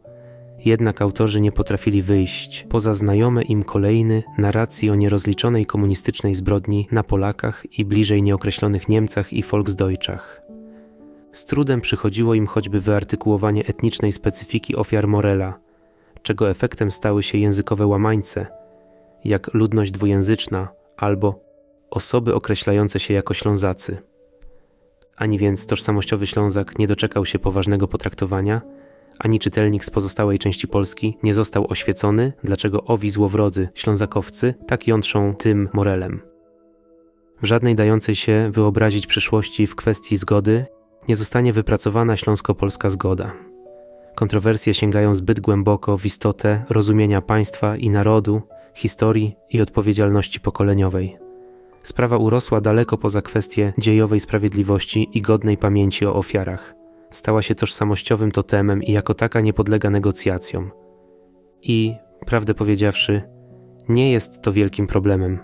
Jednak 0.64 1.02
autorzy 1.02 1.40
nie 1.40 1.52
potrafili 1.52 2.02
wyjść 2.02 2.66
poza 2.68 2.94
znajome 2.94 3.42
im 3.42 3.64
kolejny 3.64 4.22
narracji 4.38 4.90
o 4.90 4.94
nierozliczonej 4.94 5.66
komunistycznej 5.66 6.34
zbrodni 6.34 6.88
na 6.92 7.02
Polakach 7.02 7.78
i 7.78 7.84
bliżej 7.84 8.22
nieokreślonych 8.22 8.88
Niemcach 8.88 9.32
i 9.32 9.42
Volksdeutschach. 9.42 10.45
Z 11.36 11.44
trudem 11.44 11.80
przychodziło 11.80 12.34
im 12.34 12.46
choćby 12.46 12.80
wyartykułowanie 12.80 13.66
etnicznej 13.66 14.12
specyfiki 14.12 14.76
ofiar 14.76 15.08
Morela, 15.08 15.58
czego 16.22 16.50
efektem 16.50 16.90
stały 16.90 17.22
się 17.22 17.38
językowe 17.38 17.86
łamańce, 17.86 18.46
jak 19.24 19.54
ludność 19.54 19.90
dwujęzyczna 19.90 20.68
albo 20.96 21.40
osoby 21.90 22.34
określające 22.34 23.00
się 23.00 23.14
jako 23.14 23.34
Ślązacy. 23.34 23.98
Ani 25.16 25.38
więc 25.38 25.66
tożsamościowy 25.66 26.26
Ślązak 26.26 26.78
nie 26.78 26.86
doczekał 26.86 27.26
się 27.26 27.38
poważnego 27.38 27.88
potraktowania, 27.88 28.60
ani 29.18 29.38
czytelnik 29.38 29.84
z 29.84 29.90
pozostałej 29.90 30.38
części 30.38 30.68
Polski 30.68 31.18
nie 31.22 31.34
został 31.34 31.66
oświecony, 31.70 32.32
dlaczego 32.44 32.84
owi 32.84 33.10
złowrodzy 33.10 33.68
ślązakowcy 33.74 34.54
tak 34.66 34.86
jątrzą 34.86 35.34
tym 35.34 35.68
Morelem. 35.72 36.20
W 37.42 37.46
żadnej 37.46 37.74
dającej 37.74 38.14
się 38.14 38.50
wyobrazić 38.52 39.06
przyszłości 39.06 39.66
w 39.66 39.76
kwestii 39.76 40.16
zgody 40.16 40.66
nie 41.08 41.16
zostanie 41.16 41.52
wypracowana 41.52 42.16
śląsko-polska 42.16 42.90
zgoda. 42.90 43.32
Kontrowersje 44.16 44.74
sięgają 44.74 45.14
zbyt 45.14 45.40
głęboko 45.40 45.96
w 45.96 46.06
istotę 46.06 46.64
rozumienia 46.70 47.20
państwa 47.20 47.76
i 47.76 47.90
narodu, 47.90 48.42
historii 48.74 49.36
i 49.50 49.60
odpowiedzialności 49.60 50.40
pokoleniowej. 50.40 51.16
Sprawa 51.82 52.16
urosła 52.16 52.60
daleko 52.60 52.98
poza 52.98 53.22
kwestię 53.22 53.72
dziejowej 53.78 54.20
sprawiedliwości 54.20 55.08
i 55.12 55.22
godnej 55.22 55.56
pamięci 55.56 56.06
o 56.06 56.14
ofiarach. 56.14 56.74
Stała 57.10 57.42
się 57.42 57.54
tożsamościowym 57.54 58.30
totemem 58.30 58.82
i 58.82 58.92
jako 58.92 59.14
taka 59.14 59.40
nie 59.40 59.52
podlega 59.52 59.90
negocjacjom. 59.90 60.70
I, 61.62 61.94
prawdę 62.26 62.54
powiedziawszy, 62.54 63.22
nie 63.88 64.12
jest 64.12 64.42
to 64.42 64.52
wielkim 64.52 64.86
problemem. 64.86 65.38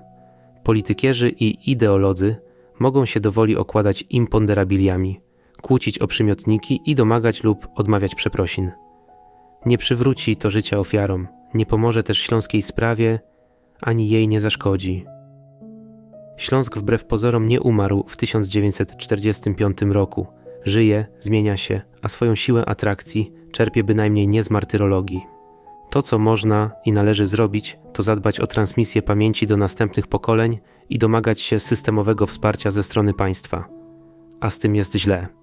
Politykierzy 0.64 1.30
i 1.30 1.70
ideolodzy 1.70 2.36
mogą 2.78 3.04
się 3.04 3.20
dowoli 3.20 3.56
okładać 3.56 4.04
imponderabiliami, 4.10 5.20
kłócić 5.62 5.98
o 5.98 6.06
przymiotniki 6.06 6.80
i 6.86 6.94
domagać 6.94 7.44
lub 7.44 7.68
odmawiać 7.74 8.14
przeprosin. 8.14 8.70
Nie 9.66 9.78
przywróci 9.78 10.36
to 10.36 10.50
życia 10.50 10.78
ofiarom, 10.78 11.28
nie 11.54 11.66
pomoże 11.66 12.02
też 12.02 12.18
śląskiej 12.18 12.62
sprawie, 12.62 13.20
ani 13.80 14.08
jej 14.08 14.28
nie 14.28 14.40
zaszkodzi. 14.40 15.04
Śląsk 16.36 16.78
wbrew 16.78 17.04
pozorom 17.04 17.46
nie 17.46 17.60
umarł 17.60 18.04
w 18.08 18.16
1945 18.16 19.82
roku. 19.82 20.26
Żyje, 20.64 21.06
zmienia 21.20 21.56
się, 21.56 21.80
a 22.02 22.08
swoją 22.08 22.34
siłę 22.34 22.64
atrakcji 22.64 23.32
czerpie 23.52 23.84
bynajmniej 23.84 24.28
nie 24.28 24.42
z 24.42 24.50
martyrologii. 24.50 25.26
To, 25.90 26.02
co 26.02 26.18
można 26.18 26.70
i 26.84 26.92
należy 26.92 27.26
zrobić, 27.26 27.78
to 27.92 28.02
zadbać 28.02 28.40
o 28.40 28.46
transmisję 28.46 29.02
pamięci 29.02 29.46
do 29.46 29.56
następnych 29.56 30.06
pokoleń 30.06 30.58
i 30.88 30.98
domagać 30.98 31.40
się 31.40 31.60
systemowego 31.60 32.26
wsparcia 32.26 32.70
ze 32.70 32.82
strony 32.82 33.14
państwa. 33.14 33.68
A 34.40 34.50
z 34.50 34.58
tym 34.58 34.76
jest 34.76 34.96
źle. 34.96 35.41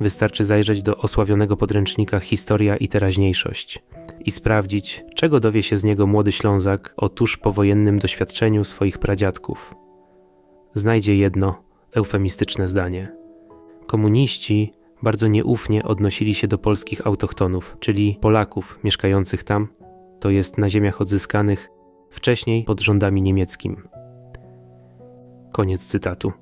Wystarczy 0.00 0.44
zajrzeć 0.44 0.82
do 0.82 0.96
osławionego 0.96 1.56
podręcznika 1.56 2.20
Historia 2.20 2.76
i 2.76 2.88
teraźniejszość 2.88 3.82
i 4.20 4.30
sprawdzić, 4.30 5.04
czego 5.14 5.40
dowie 5.40 5.62
się 5.62 5.76
z 5.76 5.84
niego 5.84 6.06
młody 6.06 6.32
Ślązak 6.32 6.94
o 6.96 7.08
tuż 7.08 7.36
powojennym 7.36 7.98
doświadczeniu 7.98 8.64
swoich 8.64 8.98
pradziadków. 8.98 9.74
Znajdzie 10.74 11.16
jedno 11.16 11.62
eufemistyczne 11.92 12.68
zdanie. 12.68 13.12
Komuniści 13.86 14.72
bardzo 15.02 15.26
nieufnie 15.26 15.84
odnosili 15.84 16.34
się 16.34 16.48
do 16.48 16.58
polskich 16.58 17.06
autochtonów, 17.06 17.76
czyli 17.80 18.18
Polaków 18.20 18.78
mieszkających 18.84 19.44
tam, 19.44 19.68
to 20.20 20.30
jest 20.30 20.58
na 20.58 20.68
ziemiach 20.68 21.00
odzyskanych 21.00 21.68
wcześniej 22.10 22.64
pod 22.64 22.80
rządami 22.80 23.22
niemieckimi. 23.22 23.76
Koniec 25.52 25.86
cytatu. 25.86 26.32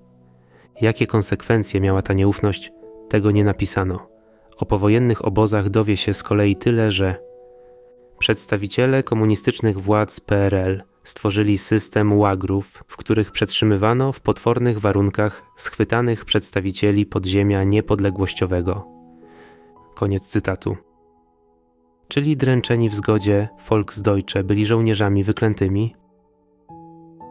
Jakie 0.80 1.06
konsekwencje 1.06 1.80
miała 1.80 2.02
ta 2.02 2.14
nieufność, 2.14 2.72
tego 3.08 3.30
nie 3.30 3.44
napisano. 3.44 4.08
O 4.56 4.66
powojennych 4.66 5.24
obozach 5.24 5.70
dowie 5.70 5.96
się 5.96 6.14
z 6.14 6.22
kolei 6.22 6.56
tyle, 6.56 6.90
że 6.90 7.16
przedstawiciele 8.18 9.02
komunistycznych 9.02 9.80
władz 9.80 10.20
PRL 10.20 10.82
stworzyli 11.04 11.58
system 11.58 12.18
łagrów, 12.18 12.84
w 12.88 12.96
których 12.96 13.30
przetrzymywano 13.30 14.12
w 14.12 14.20
potwornych 14.20 14.80
warunkach 14.80 15.42
schwytanych 15.56 16.24
przedstawicieli 16.24 17.06
podziemia 17.06 17.64
niepodległościowego. 17.64 18.86
Koniec 19.94 20.28
cytatu. 20.28 20.76
Czyli 22.08 22.36
dręczeni 22.36 22.88
w 22.88 22.94
zgodzie 22.94 23.48
Volksdeutsche 23.68 24.44
byli 24.44 24.64
żołnierzami 24.64 25.24
wyklętymi? 25.24 25.94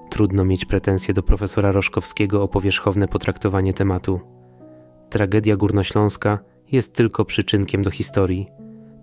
Trudno 0.10 0.46
mieć 0.46 0.66
pretensje 0.66 1.14
do 1.14 1.24
profesora 1.24 1.72
Roszkowskiego 1.72 2.44
o 2.44 2.48
powierzchowne 2.48 3.08
potraktowanie 3.08 3.74
tematu. 3.74 4.33
Tragedia 5.14 5.56
górnośląska 5.56 6.40
jest 6.72 6.94
tylko 6.94 7.26
przyczynkiem 7.26 7.82
do 7.82 7.92
historii, 7.92 8.48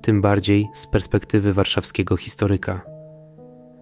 tym 0.02 0.20
bardziej 0.20 0.68
z 0.74 0.86
perspektywy 0.86 1.52
warszawskiego 1.52 2.16
historyka. 2.16 2.84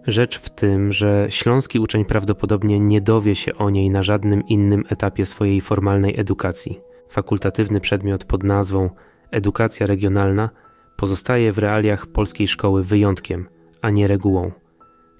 Rzecz 0.07 0.39
w 0.39 0.51
tym, 0.51 0.93
że 0.93 1.27
śląski 1.31 1.79
uczeń 1.81 2.05
prawdopodobnie 2.05 2.81
nie 2.81 3.01
dowie 3.01 3.35
się 3.35 3.55
o 3.55 3.71
niej 3.71 3.91
na 3.91 4.03
żadnym 4.03 4.47
innym 4.47 4.85
etapie 4.89 5.27
swojej 5.27 5.61
formalnej 5.61 6.21
edukacji. 6.21 6.81
Fakultatywny 7.11 7.81
przedmiot 7.81 8.25
pod 8.25 8.45
nazwą 8.45 8.91
edukacja 9.31 9.87
regionalna 9.87 10.51
pozostaje 10.97 11.53
w 11.53 11.59
realiach 11.59 12.07
polskiej 12.07 12.49
szkoły 12.49 12.85
wyjątkiem, 12.85 13.49
a 13.83 13.91
nie 13.91 14.07
regułą. 14.07 14.53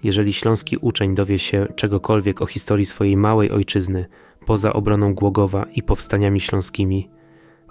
Jeżeli 0.03 0.33
śląski 0.33 0.77
uczeń 0.77 1.15
dowie 1.15 1.39
się 1.39 1.67
czegokolwiek 1.77 2.43
o 2.43 2.47
historii 2.47 2.87
swojej 2.87 3.17
małej 3.17 3.51
ojczyzny, 3.51 4.07
poza 4.49 4.73
obroną 4.73 5.15
Głogowa 5.15 5.67
i 5.75 5.83
powstaniami 5.83 6.41
śląskimi, 6.41 7.11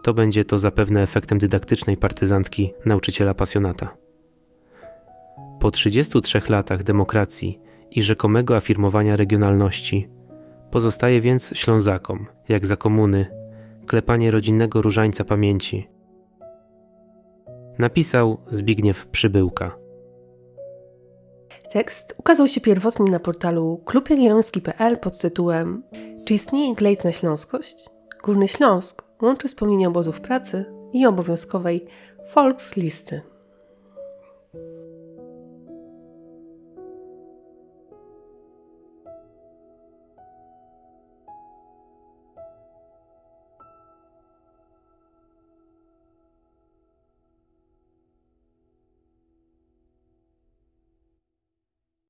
to 0.04 0.14
będzie 0.14 0.44
to 0.44 0.58
zapewne 0.58 1.02
efektem 1.02 1.38
dydaktycznej 1.38 1.98
partyzantki 1.98 2.74
nauczyciela 2.86 3.34
pasjonata. 3.34 3.98
Po 5.60 5.72
33 5.72 6.42
latach 6.50 6.84
demokracji 6.84 7.60
i 7.92 8.02
rzekomego 8.02 8.56
afirmowania 8.56 9.16
regionalności, 9.16 10.10
pozostaje 10.72 11.22
więc 11.22 11.52
Ślązakom, 11.56 12.26
jak 12.50 12.66
za 12.66 12.76
komuny, 12.76 13.26
klepanie 13.88 14.32
rodzinnego 14.32 14.82
różańca 14.82 15.24
pamięci. 15.24 15.88
Napisał 17.80 18.38
Zbigniew 18.50 19.08
Przybyłka. 19.08 19.87
Tekst 21.70 22.16
ukazał 22.18 22.48
się 22.48 22.62
pierwotnie 22.62 23.12
na 23.12 23.20
portalu 23.20 23.82
klubjagielloński.pl 23.86 24.98
pod 24.98 25.18
tytułem 25.18 25.84
Czy 26.26 26.34
istnieje 26.34 26.76
glejt 26.76 27.04
na 27.04 27.12
śląskość? 27.12 27.90
Górny 28.24 28.48
Śląsk 28.48 29.04
łączy 29.22 29.48
wspomnienia 29.48 29.88
obozów 29.88 30.22
pracy 30.22 30.66
i 30.94 31.06
obowiązkowej 31.06 31.86
Volkslisty. 32.36 33.22